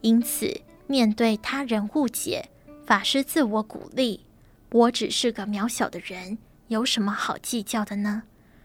[0.00, 2.48] 因此，面对他人误解，
[2.84, 4.24] 法师自我鼓励
[4.72, 8.24] ：“我只是个渺小的人，有什么好计较的呢？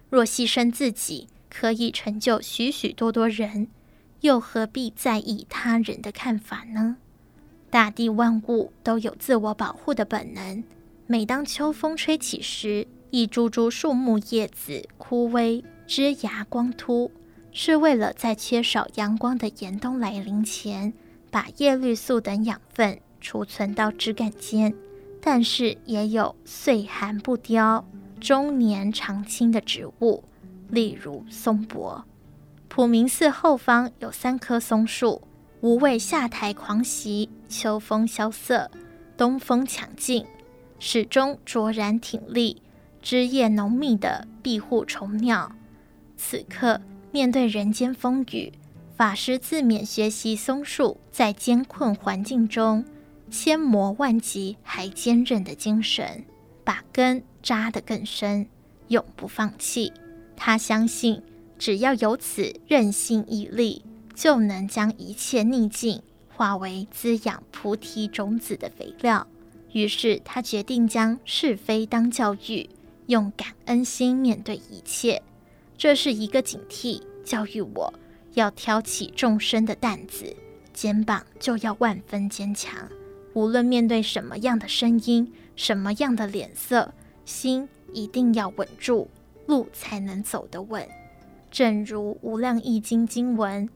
[0.10, 3.68] 若牺牲自己可以成就许许多多人，
[4.22, 6.98] 又何必在意他人的看法呢？
[7.70, 10.64] 大地万物都有自我保护的本能。”
[11.06, 17.12] 每当秋风吹起时，一株株树木叶子枯萎，枝芽光秃，
[17.54, 20.92] 是为了在缺少阳光的严冬来临前，
[21.30, 24.74] 把叶绿素等养分储存到枝干间。
[25.22, 27.86] 但是也有岁寒不凋、
[28.20, 30.22] 终年常青的植物，
[30.68, 32.04] 例如松柏。
[32.68, 35.22] 普明寺后方有三棵松树，
[35.62, 38.70] 无畏夏台狂袭、秋风萧瑟、
[39.16, 40.26] 东风强劲。
[40.80, 42.62] 始终卓然挺立，
[43.02, 45.56] 枝叶浓密的庇护虫鸟。
[46.18, 46.82] 此刻
[47.14, 48.52] 面对人间风雨，
[48.98, 52.84] 法师自勉学习松树在艰困环境中
[53.30, 56.26] 千磨万击还坚韧的精神，
[56.64, 58.48] 把根扎得更深，
[58.88, 59.94] 永不放弃。
[60.36, 61.22] 他相信，
[61.60, 63.86] 只要有此韧性毅力，
[64.16, 66.02] 就能将一切逆境
[66.36, 69.28] 化为滋养菩提种子的肥料。
[69.72, 72.68] 于是他决定将是非当教育，
[73.06, 75.22] 用感恩心面对一切。
[75.76, 77.94] 这是一个警惕，教育我
[78.34, 80.36] 要挑起众生的担子，
[80.74, 82.88] 肩膀就要万分坚强。
[83.34, 86.94] 无论面对什么样的声音，什么样的脸色，
[87.26, 89.10] 心一定要稳住，
[89.48, 90.88] 路才能走得稳。
[91.50, 93.70] 正如《无量义经》经文：“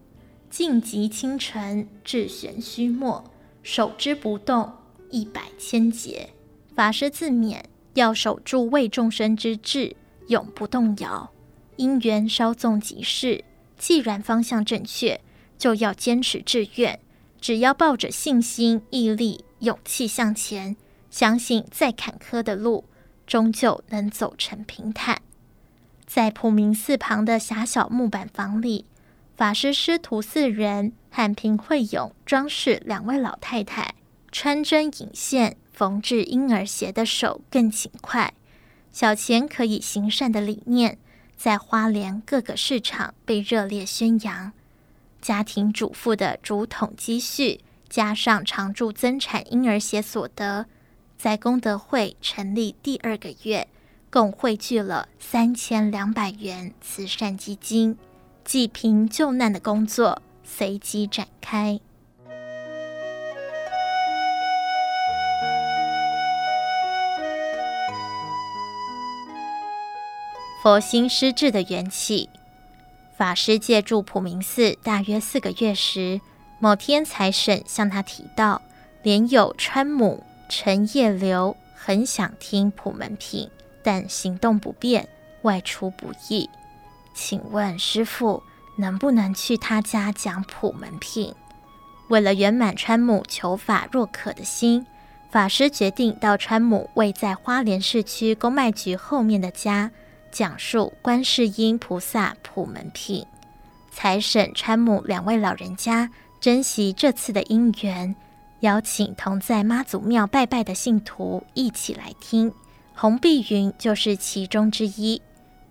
[0.49, 3.23] 净极清澄，至玄虚末，
[3.63, 4.71] 守之不动。”
[5.09, 6.29] 一百千劫，
[6.75, 7.61] 法师自勉
[7.93, 9.95] 要守住为众生之志，
[10.27, 11.31] 永不动摇。
[11.77, 13.43] 因缘稍纵即逝，
[13.77, 15.21] 既然方向正确，
[15.57, 16.99] 就要坚持志愿。
[17.39, 20.75] 只要抱着信心、毅力、勇气向前，
[21.09, 22.85] 相信再坎坷的路，
[23.25, 25.21] 终究能走成平坦。
[26.05, 28.85] 在普明寺旁的狭小木板房里，
[29.35, 33.93] 法师师徒四人和平惠勇装饰两位老太太。
[34.29, 38.33] 穿针引线、缝制婴儿鞋的手更勤快。
[38.91, 40.97] 小钱可以行善的理念，
[41.37, 44.51] 在花莲各个市场被热烈宣扬。
[45.21, 50.65] 家庭主妇的竹筒积蓄，加上常驻增产婴儿鞋所得，
[51.17, 53.67] 在功德会成立第二个月，
[54.09, 57.97] 共汇聚了三千两百元慈善基金，
[58.43, 61.79] 济贫救难的工作随即展开。
[70.67, 72.29] 佛心失智的缘起，
[73.15, 76.19] 法师借住普明寺大约四个月时，
[76.59, 78.61] 某天财神向他提到，
[79.01, 83.49] 莲友川母陈叶流很想听普门品，
[83.81, 85.07] 但行动不便，
[85.43, 86.49] 外出不易，
[87.13, 88.43] 请问师父
[88.75, 91.33] 能不能去他家讲普门品？
[92.09, 94.85] 为了圆满川母求法若渴的心，
[95.31, 99.91] 法师决定到川母位在花莲市区公卖局后面的家。
[100.37, 103.25] 讲述观世音菩萨普门品，
[103.89, 108.15] 财神川母两位老人家珍惜这次的因缘，
[108.59, 112.53] 邀请同在妈祖庙拜拜的信徒一起来听。
[112.93, 115.19] 洪碧云就是其中之一。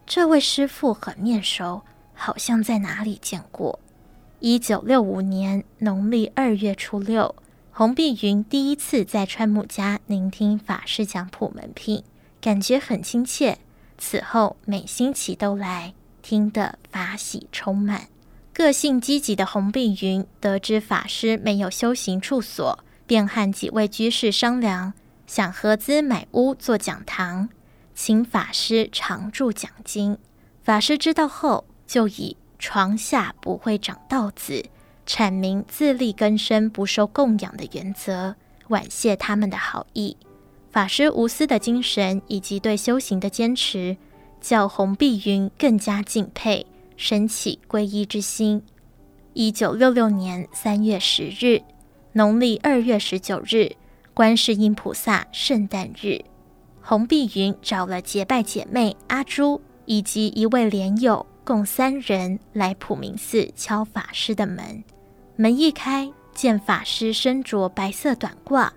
[0.05, 3.79] 这位师父很面熟，好像在哪里见过。
[4.41, 7.37] 一九六五年农历二月初六，
[7.71, 12.03] 洪碧云第一次在川母家聆听法师讲普门品，
[12.41, 13.59] 感觉很亲切。
[13.99, 18.09] 此后每星期都来，听得法喜充满。
[18.53, 24.95] 个性积极的洪碧云得知法师没有修行处所，便和几位居士商量，
[25.27, 27.49] 想合资买屋做讲堂，
[27.95, 30.19] 请法师常住讲经。
[30.63, 34.65] 法师知道后，就以“床下不会长稻子”，
[35.07, 38.35] 阐明自力更生、不受供养的原则，
[38.69, 40.17] 婉谢他们的好意。
[40.77, 43.97] 法师无私的精神以及对修行的坚持，
[44.43, 46.67] 叫洪碧云更加敬佩，
[46.99, 48.63] 升起皈依之心。
[49.33, 51.63] 一九六六年三月十日，
[52.13, 53.73] 农历二月十九日，
[54.13, 56.21] 观世音菩萨圣诞日，
[56.83, 64.85] 洪碧云找了结拜姐妹阿珠以及一位莲友，共三人来普明寺敲法师的门。
[65.37, 68.69] 门一开，见法师身着白色短褂，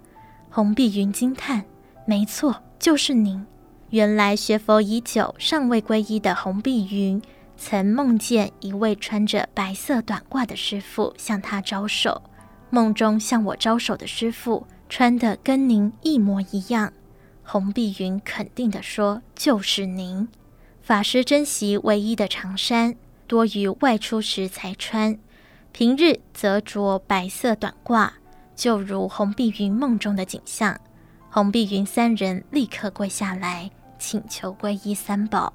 [0.50, 1.66] 洪碧云惊叹。
[2.10, 3.46] 没错，就是您。
[3.92, 7.22] 原来学佛已久、尚未皈依的洪碧云，
[7.56, 12.24] 曾梦见一位穿着白色短褂的师父向他招手。
[12.72, 16.92] 梦中向我招手的师父，穿的跟您一模一样。
[17.44, 20.28] 洪碧云肯定地说：“就是您。”
[20.82, 22.96] 法师珍惜唯一的长衫，
[23.28, 25.16] 多于外出时才穿，
[25.72, 28.10] 平日则着白色短褂，
[28.56, 30.76] 就如洪碧云梦中的景象。
[31.32, 33.70] 洪碧云三人立刻跪下来，
[34.00, 35.54] 请求皈依三宝。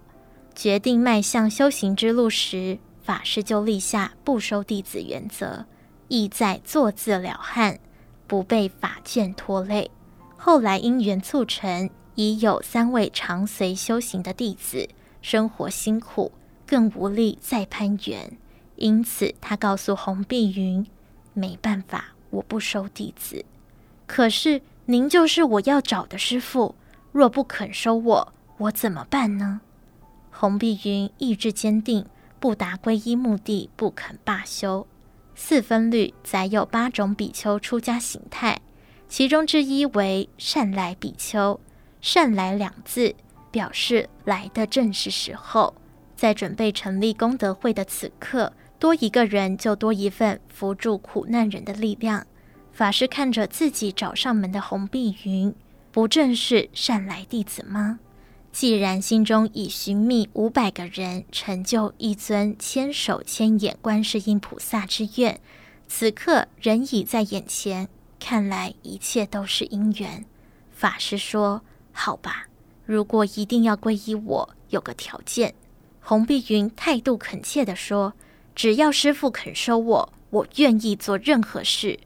[0.55, 5.67] 决定迈向修行之路时，法师就立下不收弟子原则，
[6.07, 7.81] 意在做自了汉，
[8.29, 9.91] 不被法眷拖累。
[10.37, 14.89] 后来因缘促成，已有三位常随修行的弟子，
[15.23, 16.31] 生活辛苦，
[16.65, 18.39] 更无力再攀缘，
[18.77, 20.87] 因此他告诉洪碧云
[21.35, 23.45] ：“没办法，我不收弟子。”
[24.07, 24.63] 可是。
[24.87, 26.75] 您就是我要找的师傅，
[27.11, 29.63] 若不肯收我，我怎么办呢？
[30.31, 32.05] 洪碧云意志坚定，
[32.39, 34.87] 不达皈依目的不肯罢休。
[35.35, 38.61] 四分律载有八种比丘出家形态，
[39.09, 41.59] 其中之一为善来比丘。
[42.03, 43.15] 善来两字
[43.51, 45.75] 表示来的正是时候，
[46.15, 52.27] 在准备成立功德会的此刻，多一个人就多一份扶助苦难人的力量。
[52.75, 55.55] 法师看着自己找上门的红碧云，
[55.93, 58.01] 不正是善来弟子吗？
[58.51, 65.41] 既然心中已寻觅五百个人成就一尊千手千眼观世音菩萨之愿，
[65.87, 70.25] 此刻人已在眼前，看来一切都是因缘。
[70.73, 71.63] 法师说
[71.95, 72.49] ：“好吧，
[72.85, 75.55] 如果一定要皈依我，有个条件。”
[76.03, 78.15] 洪碧云态度恳切地说
[78.57, 82.01] ：“只要师父肯收我，我愿意做任何事。”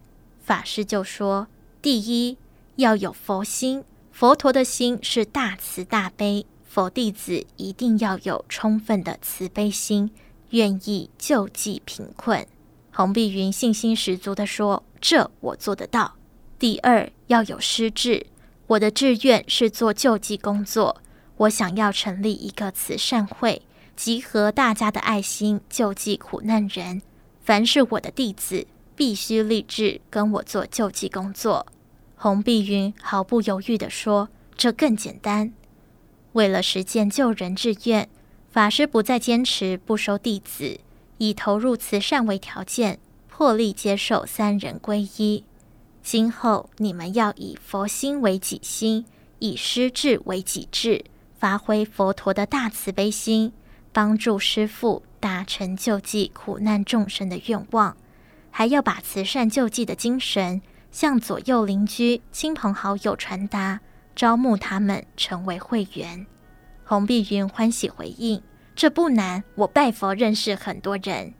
[0.48, 1.46] 法师就说
[1.82, 2.38] ：“第一，
[2.76, 10.10] 要有佛心，佛陀的心是大慈大悲，佛弟子一定要有充分的慈悲心，
[10.52, 12.46] 愿意救济贫困。”
[12.90, 16.14] 洪碧云信心十足地说：“这我做得到。”
[16.58, 18.24] 第二，要有师志，
[18.68, 21.02] 我的志愿是做救济工作，
[21.36, 23.60] 我想要成立一个慈善会，
[23.94, 27.02] 集合大家的爱心，救济苦难人。
[27.42, 28.66] 凡是我的弟子。
[28.98, 31.64] 必须立志跟我做救济工作。
[32.16, 34.28] 洪碧云毫不犹豫地说
[34.58, 35.52] ：“这更简单。
[36.32, 38.08] 为了实践救人志愿，
[38.50, 40.80] 法师不再坚持不收弟子，
[41.18, 45.44] 以投入慈善为条件，破例接受三人皈依。
[46.02, 49.04] 今后你们要以佛心为己心，
[49.38, 51.04] 以师志为己志，
[51.38, 53.52] 发挥佛陀的大慈悲心，
[53.92, 57.96] 帮助师父达成救济苦难众生的愿望。”
[58.50, 63.80] 还要把慈善救济的精神向左右邻居、亲朋好友传达，
[64.16, 66.26] 招募他们成为会员。
[66.84, 68.42] 洪碧云欢喜回应
[68.74, 71.34] ：“这不难，我拜佛认识很多人。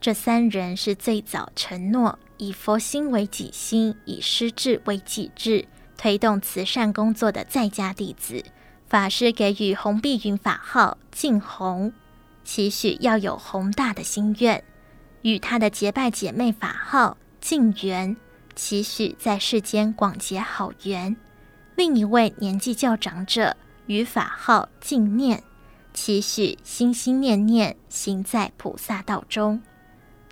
[0.00, 8.44] 这三人是最早承诺以佛心为己心，以师志为己志，推动慈善工作的在家弟子。
[8.88, 11.92] 法师给予洪碧云法号净红，
[12.44, 14.62] 期许要有宏大的心愿。”
[15.22, 18.16] 与他的结拜姐妹法号静缘，
[18.54, 21.16] 期许在世间广结好缘。
[21.74, 23.56] 另一位年纪较长者
[23.86, 25.42] 与法号静念，
[25.94, 29.60] 期许心心念念行在菩萨道中。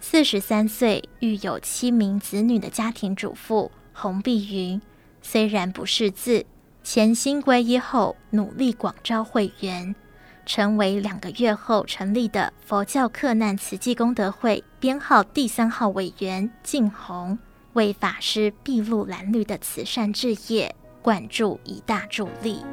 [0.01, 4.80] 四十三岁育有七名子女的家庭主妇洪碧云，
[5.22, 6.47] 虽然不识字，
[6.82, 9.95] 潜心皈依后努力广招会员。
[10.51, 17.38] 成为两个月后成立的佛教克难慈济功德会编号第三号委员净红，
[17.74, 22.64] 为法师筚路蓝绿的慈善置业灌注一大助力。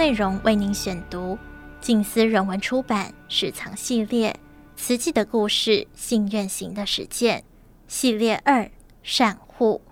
[0.00, 1.36] 内容为您选读，
[1.78, 4.32] 静思人文出版史藏系列
[4.74, 7.40] 《慈济的故事：信愿行的实践》
[7.86, 8.70] 系列二
[9.02, 9.82] 善护，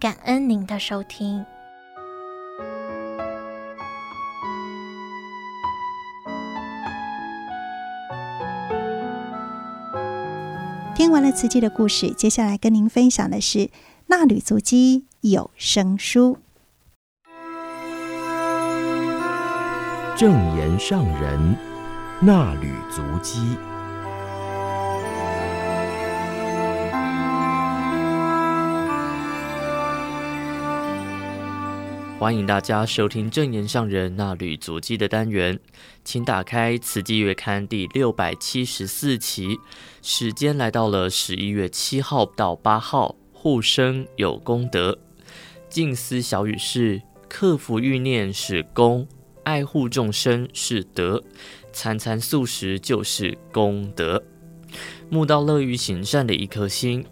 [0.00, 1.46] 感恩您的收听。
[10.96, 13.58] 听完了慈济的故事，接下来跟您分享的是
[14.08, 16.38] 《纳履足迹》有声书。
[20.14, 21.56] 正言上人
[22.20, 23.56] 那履足迹，
[32.18, 35.58] 欢迎大家收听正言上人那履足迹的单元，
[36.04, 39.58] 请打开《慈济月刊》第六百七十四期，
[40.02, 44.98] 时间来到了十一月七号到八号，护生有功德，
[45.70, 47.00] 静思小语是
[47.30, 49.08] 克服欲念是功。
[49.44, 51.22] 爱护众生是德，
[51.72, 54.22] 餐餐素食就是功德。
[55.10, 57.04] 慕道乐于行善的一颗心。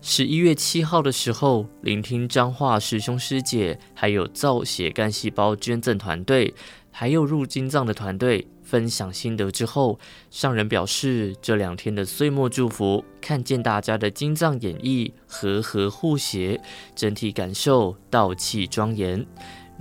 [0.00, 6.52] 十一月七号的时候，聆听彰化师兄师姐，还有造血干细胞捐赠团队，
[6.90, 16.60] 还有入金藏的团队分享心得之后，上人表示，这两天的岁末祝福，看见大家的金藏演绎和和互协，
[16.96, 19.24] 整体感受道气庄严。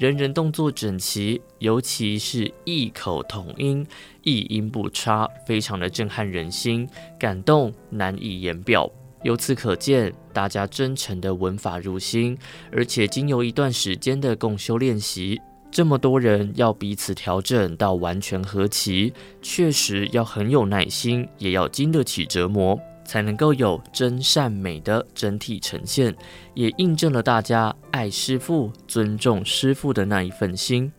[0.02, 3.86] 人人动作整齐，尤其是异口同音，
[4.24, 6.90] 一音不差，非常的震撼人心，
[7.20, 8.92] 感动难以言表。
[9.22, 12.36] 由此可见，大家真诚的闻法入心，
[12.72, 15.40] 而且经由一段时间的共修练习，
[15.70, 22.76] 这么多人要彼此调整到完全合齐，确实要很有耐心，也要经得起折磨。
[23.12, 26.16] 才能够有真善美的整体呈现，
[26.54, 30.90] 也印证了大家爱师父、尊重师父的那一份心。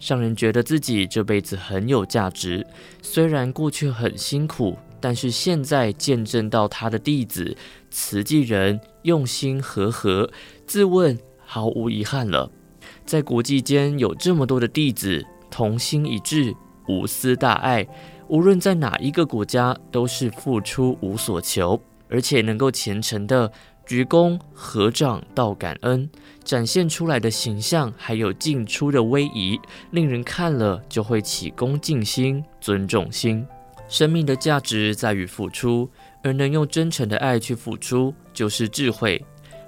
[0.00, 2.66] 上人觉得自己这辈子很有价值，
[3.02, 7.54] 虽然过去很辛苦，但是现在见证到他的弟子
[7.90, 10.30] 慈济人用心和合，
[10.66, 12.50] 自问毫无遗憾了。
[13.04, 16.54] 在国际间有这么多的弟子同心一致，
[16.88, 17.86] 无私大爱。
[18.28, 23.50] 无论在哪一个国家，都是付出无所求，而且能够虔诚的
[23.86, 26.08] 鞠躬合掌道感恩，
[26.44, 29.58] 展现出来的形象，还有进出的威仪，
[29.92, 33.46] 令人看了就会起恭敬心、尊重心。
[33.88, 35.90] 生命的价值在于付出，
[36.22, 39.24] 而能用真诚的爱去付出，就是智慧。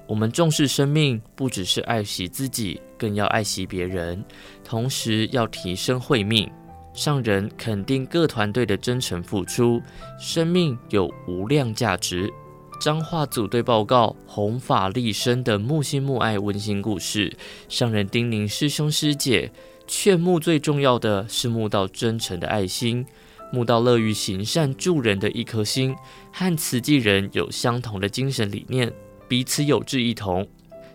[0.07, 4.23] 我们重视生命，不只是爱惜自己，更要爱惜别人，
[4.63, 6.51] 同时要提升慧命。
[6.93, 9.81] 上人肯定各团队的真诚付出，
[10.19, 12.33] 生命有无量价值。
[12.81, 17.37] 彰化组队报告弘法立身的木心木爱温馨故事，
[17.69, 19.53] 上人叮咛师兄师姐，
[19.87, 23.05] 劝募最重要的是募到真诚的爱心，
[23.53, 25.95] 募到乐于行善助人的一颗心，
[26.33, 28.91] 和慈济人有相同的精神理念。
[29.29, 30.49] 彼此有志一同，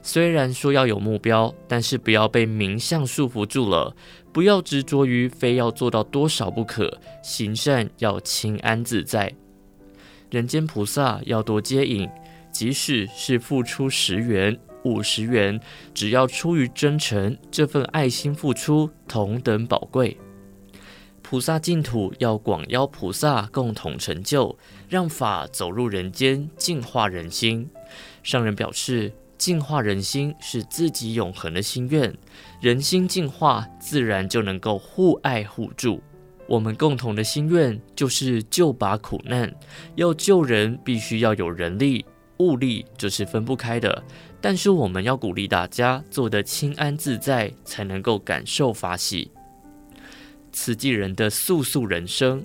[0.08, 3.96] 虽然说要有目标，但是不要被名相束缚住了，
[4.32, 7.00] 不要执着于非要做到多少不可。
[7.24, 9.34] 行善要清安自在，
[10.30, 12.08] 人间菩萨要多接引，
[12.52, 15.60] 即使是付出十元、五十元，
[15.92, 20.16] 只要出于真诚，这份爱心付出同等宝贵。
[21.24, 24.56] 菩萨净土要广邀菩萨共同成就，
[24.88, 27.68] 让法走入人间，净化人心。
[28.22, 32.14] 上人表示，净化人心是自己永恒的心愿，
[32.62, 36.02] 人心净化，自然就能够互爱互助。
[36.48, 39.54] 我们共同的心愿就是救拔苦难，
[39.96, 42.06] 要救人，必须要有人力
[42.38, 44.04] 物力，这是分不开的。
[44.40, 49.32] 但是我们要鼓励大家做得清安自在，才能够感受法喜。
[50.52, 52.44] 慈济人的素素人生。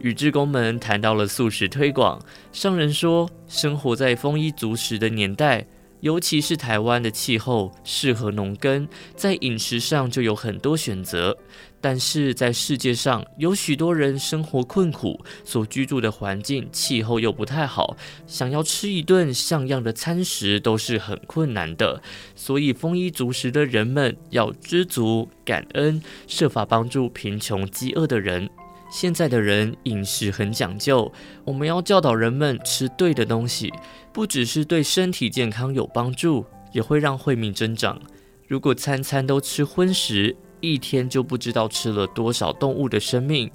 [0.00, 2.20] 与志工们谈到了素食推广，
[2.52, 5.64] 上人说，生活在丰衣足食的年代，
[6.04, 8.86] 尤其是台湾的气候适合农耕，
[9.16, 11.34] 在饮食上就有很多选择。
[11.80, 17.96] 但是在世界上，有许多人生活困苦，所居住的环境气候又不太好，
[18.26, 22.02] 想要吃一顿像样的餐食都是很困难的。
[22.36, 28.50] 所以丰衣足食的人们要知足感恩，设法帮助贫穷饥饿的人。
[28.94, 31.12] 现在的人饮食很讲究，
[31.44, 33.72] 我们要教导人们吃对的东西，
[34.12, 38.00] 不只是对身体健康有帮助，也会让慧命增长。
[38.46, 43.50] 如果餐餐都吃荤食，一天就不知道吃了多少动物的生命，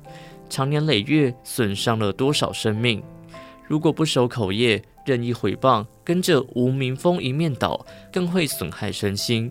[0.49, 3.01] 长年累月损伤了多少生命。
[3.65, 9.49] 如果不守口业，任意毁谤，跟着无名风一面倒，更会损害身心。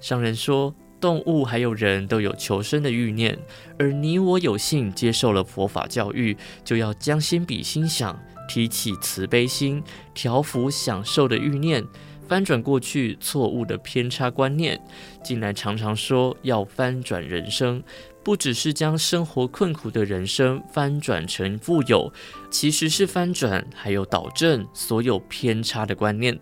[0.00, 0.74] 商人说。
[1.04, 3.38] 动物还有人都有求生的欲念，
[3.78, 6.34] 而你我有幸接受了佛法教育，
[6.64, 9.82] 就要将心比心想，提起慈悲心，
[10.14, 11.84] 调伏享受的欲念，
[12.26, 14.80] 翻转过去错误的偏差观念。
[15.22, 17.82] 近来常常说要翻转人生，
[18.22, 22.10] 不只是将生活困苦的人生翻转成富有，
[22.50, 26.40] 其实是翻转还有导正所有偏差的观念。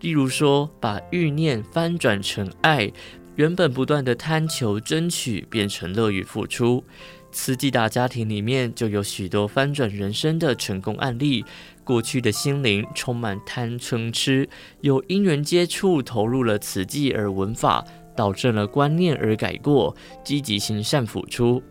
[0.00, 2.92] 例如说，把欲念翻转成爱。
[3.36, 6.84] 原本不断的贪求争取，变成乐于付出。
[7.30, 11.42] 慈济大家庭里面就有许多翻转人生的成功案例。
[11.82, 14.48] 过去的心灵充满贪嗔痴，
[14.82, 17.82] 有因缘接触，投入了慈济而闻法，
[18.14, 21.62] 导致了观念而改过，积极行善付出。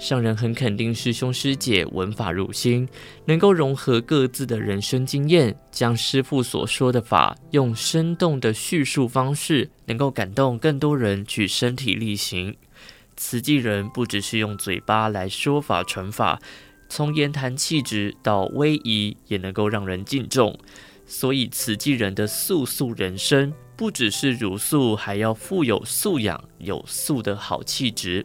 [0.00, 2.88] 上人很肯定师兄师姐闻法入心，
[3.26, 12.56] 能够融合各自的人生经验，将师父所说的法用生动的叙述方式，能够感动更多人去身体力行。
[13.14, 16.40] 慈济人不只是用嘴巴来说法传法，
[16.88, 20.58] 从言谈气质到威仪，也能够让人敬重。
[21.04, 28.24] 所以慈济人的素素人生，不只是如素，还要富有素养，有素的好气质。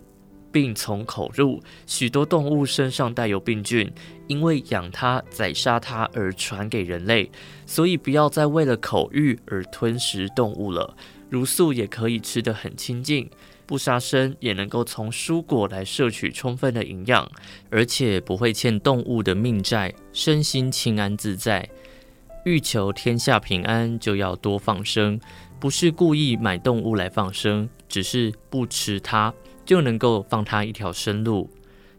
[0.55, 3.91] 病从口入，许多动物身上带有病菌，
[4.25, 7.29] 因为养它、宰杀它而传给人类，
[7.65, 10.95] 所以不要再为了口欲而吞食动物了。
[11.29, 13.29] 茹素也可以吃得很清净，
[13.65, 17.29] 不杀生也能够从蔬果来摄取充分的营养，
[17.69, 21.69] 而且不会欠动物的命债，身心清安自在。
[22.45, 25.19] 欲求天下平安，就要多放生，
[25.59, 29.33] 不是故意买动物来放生，只是不吃它。
[29.65, 31.49] 就能够放他一条生路。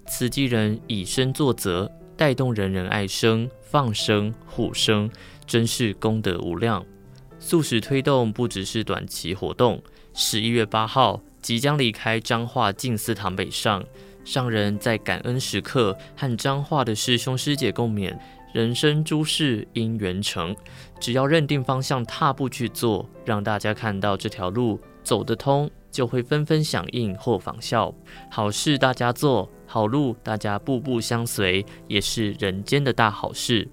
[0.06, 5.10] 慈济人以身作则，带动人人爱生、放生、护生，
[5.46, 6.84] 真是功德无量。
[7.38, 9.82] 素食推动不只是短期活动。
[10.14, 13.84] 十一月八号即将离开彰化静思堂北上，
[14.24, 18.16] 上人在感恩时刻和彰化的师兄师姐共勉：
[18.54, 20.56] 人生诸事因缘成，
[20.98, 25.70] 只要认定方向，踏步去做，让大家看到这条路走得通。
[25.96, 27.90] 就会纷纷响应或仿效，
[28.30, 33.66] 好事大家做，好路大家步步相随，也是人间的大好事。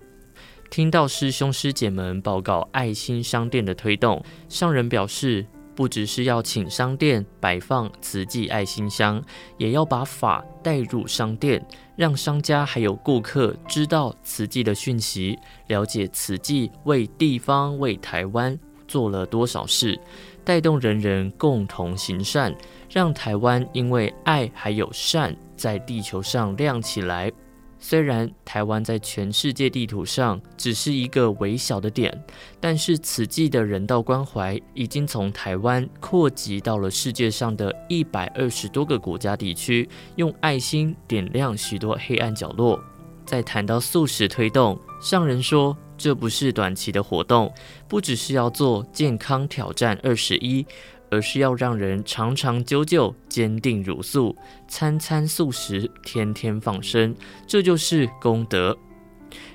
[0.71, 5.45] 听到师兄师姐们报告爱心商店的推动，上人表示，
[5.75, 9.21] 不只是要请商店摆放慈济爱心箱，
[9.57, 11.61] 也要把法带入商店，
[11.97, 18.57] 让商家还有顾客知道慈济的讯息，了解慈济为地方、为台湾
[18.87, 19.99] 做了多少事，
[20.43, 22.55] 带动人人共同行善，
[22.89, 27.31] 让台湾因为爱还有善，在地球上亮起来。
[27.79, 32.17] 虽然台湾在全世界地图上只是一个微小的点，
[32.61, 42.79] 但是此际的人道关怀已经从台湾扩及到了世界上的一百二十多个国家地区，用爱心点亮许多黑暗角落。
[43.25, 47.53] 在谈到素食推动，上人说，这不是短期的活动，
[47.87, 50.65] 不只是要做健康挑战二十一。
[51.11, 54.35] 而是要让人长长久久坚定茹素，
[54.67, 57.15] 餐餐素食，天天放生，
[57.45, 58.75] 这就是功德。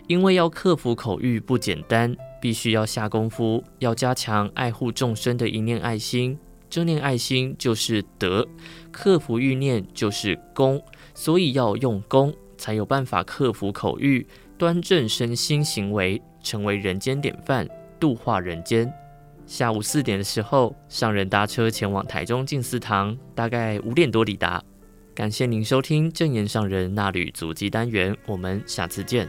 [0.06, 6.38] 因为要克服口欲不简单，必须要下功夫，要加强爱护众生的一念爱心。
[6.70, 8.46] 这念爱心就是德，
[8.92, 10.80] 克服欲念就是功，
[11.12, 14.24] 所以要用功，才有办法克服口欲，
[14.58, 17.66] 端正身心行为，成为人间典范，
[18.00, 18.92] 度化人间。
[19.46, 24.62] 下午四点的时候，上人搭车前往台中静思堂，大概五点多抵达。
[25.14, 29.28] 感谢您收听正言上人那旅足迹单元，我们下次见。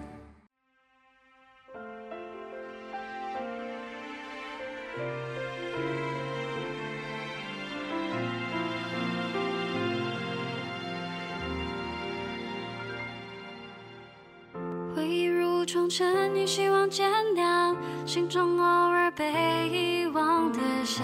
[15.65, 21.03] 趁你希望见谅，心中偶尔被遗忘的善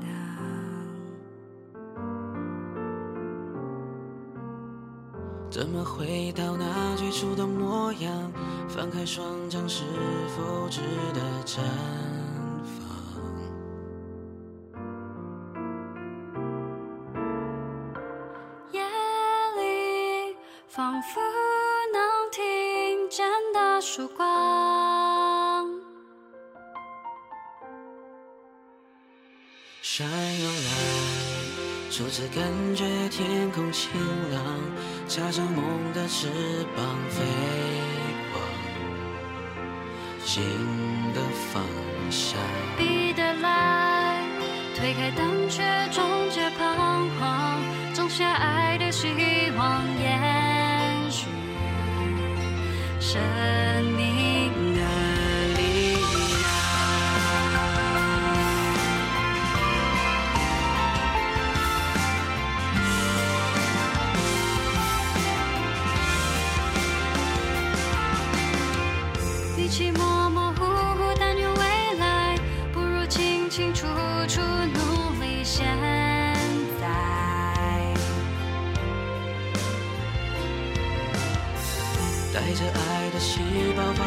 [0.00, 0.12] 良。
[5.50, 8.32] 怎么回到那最初的模样？
[8.68, 9.84] 放开双掌，是
[10.28, 10.80] 否值
[11.12, 11.60] 得绽
[32.28, 32.42] 感
[32.74, 33.90] 觉天空晴
[34.32, 34.42] 朗，
[35.08, 36.28] 插上梦的翅
[36.76, 37.24] 膀飞
[38.32, 38.40] 往
[40.24, 40.42] 新
[41.12, 41.20] 的
[41.52, 41.62] 方
[42.10, 42.38] 向。
[42.78, 44.22] 彼得来，
[44.76, 47.60] 推开胆怯，终结彷徨，
[47.94, 49.08] 种下爱的希
[49.56, 51.26] 望，延续
[53.00, 53.20] 生。
[53.98, 54.01] 带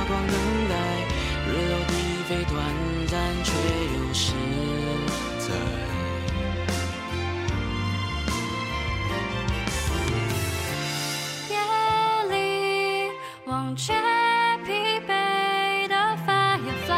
[0.07, 0.35] 光等
[0.69, 0.73] 待，
[1.47, 1.91] 日落低
[2.27, 2.53] 飞短
[3.07, 3.49] 暂却
[3.95, 4.33] 又实
[5.39, 5.47] 在。
[11.49, 11.53] 夜
[12.29, 12.33] 里
[13.45, 13.93] 忘却
[14.63, 14.69] 疲
[15.07, 15.95] 惫的
[16.25, 16.93] firefly，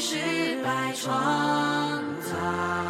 [0.00, 0.16] 失
[0.64, 1.10] 败创
[2.22, 2.89] 造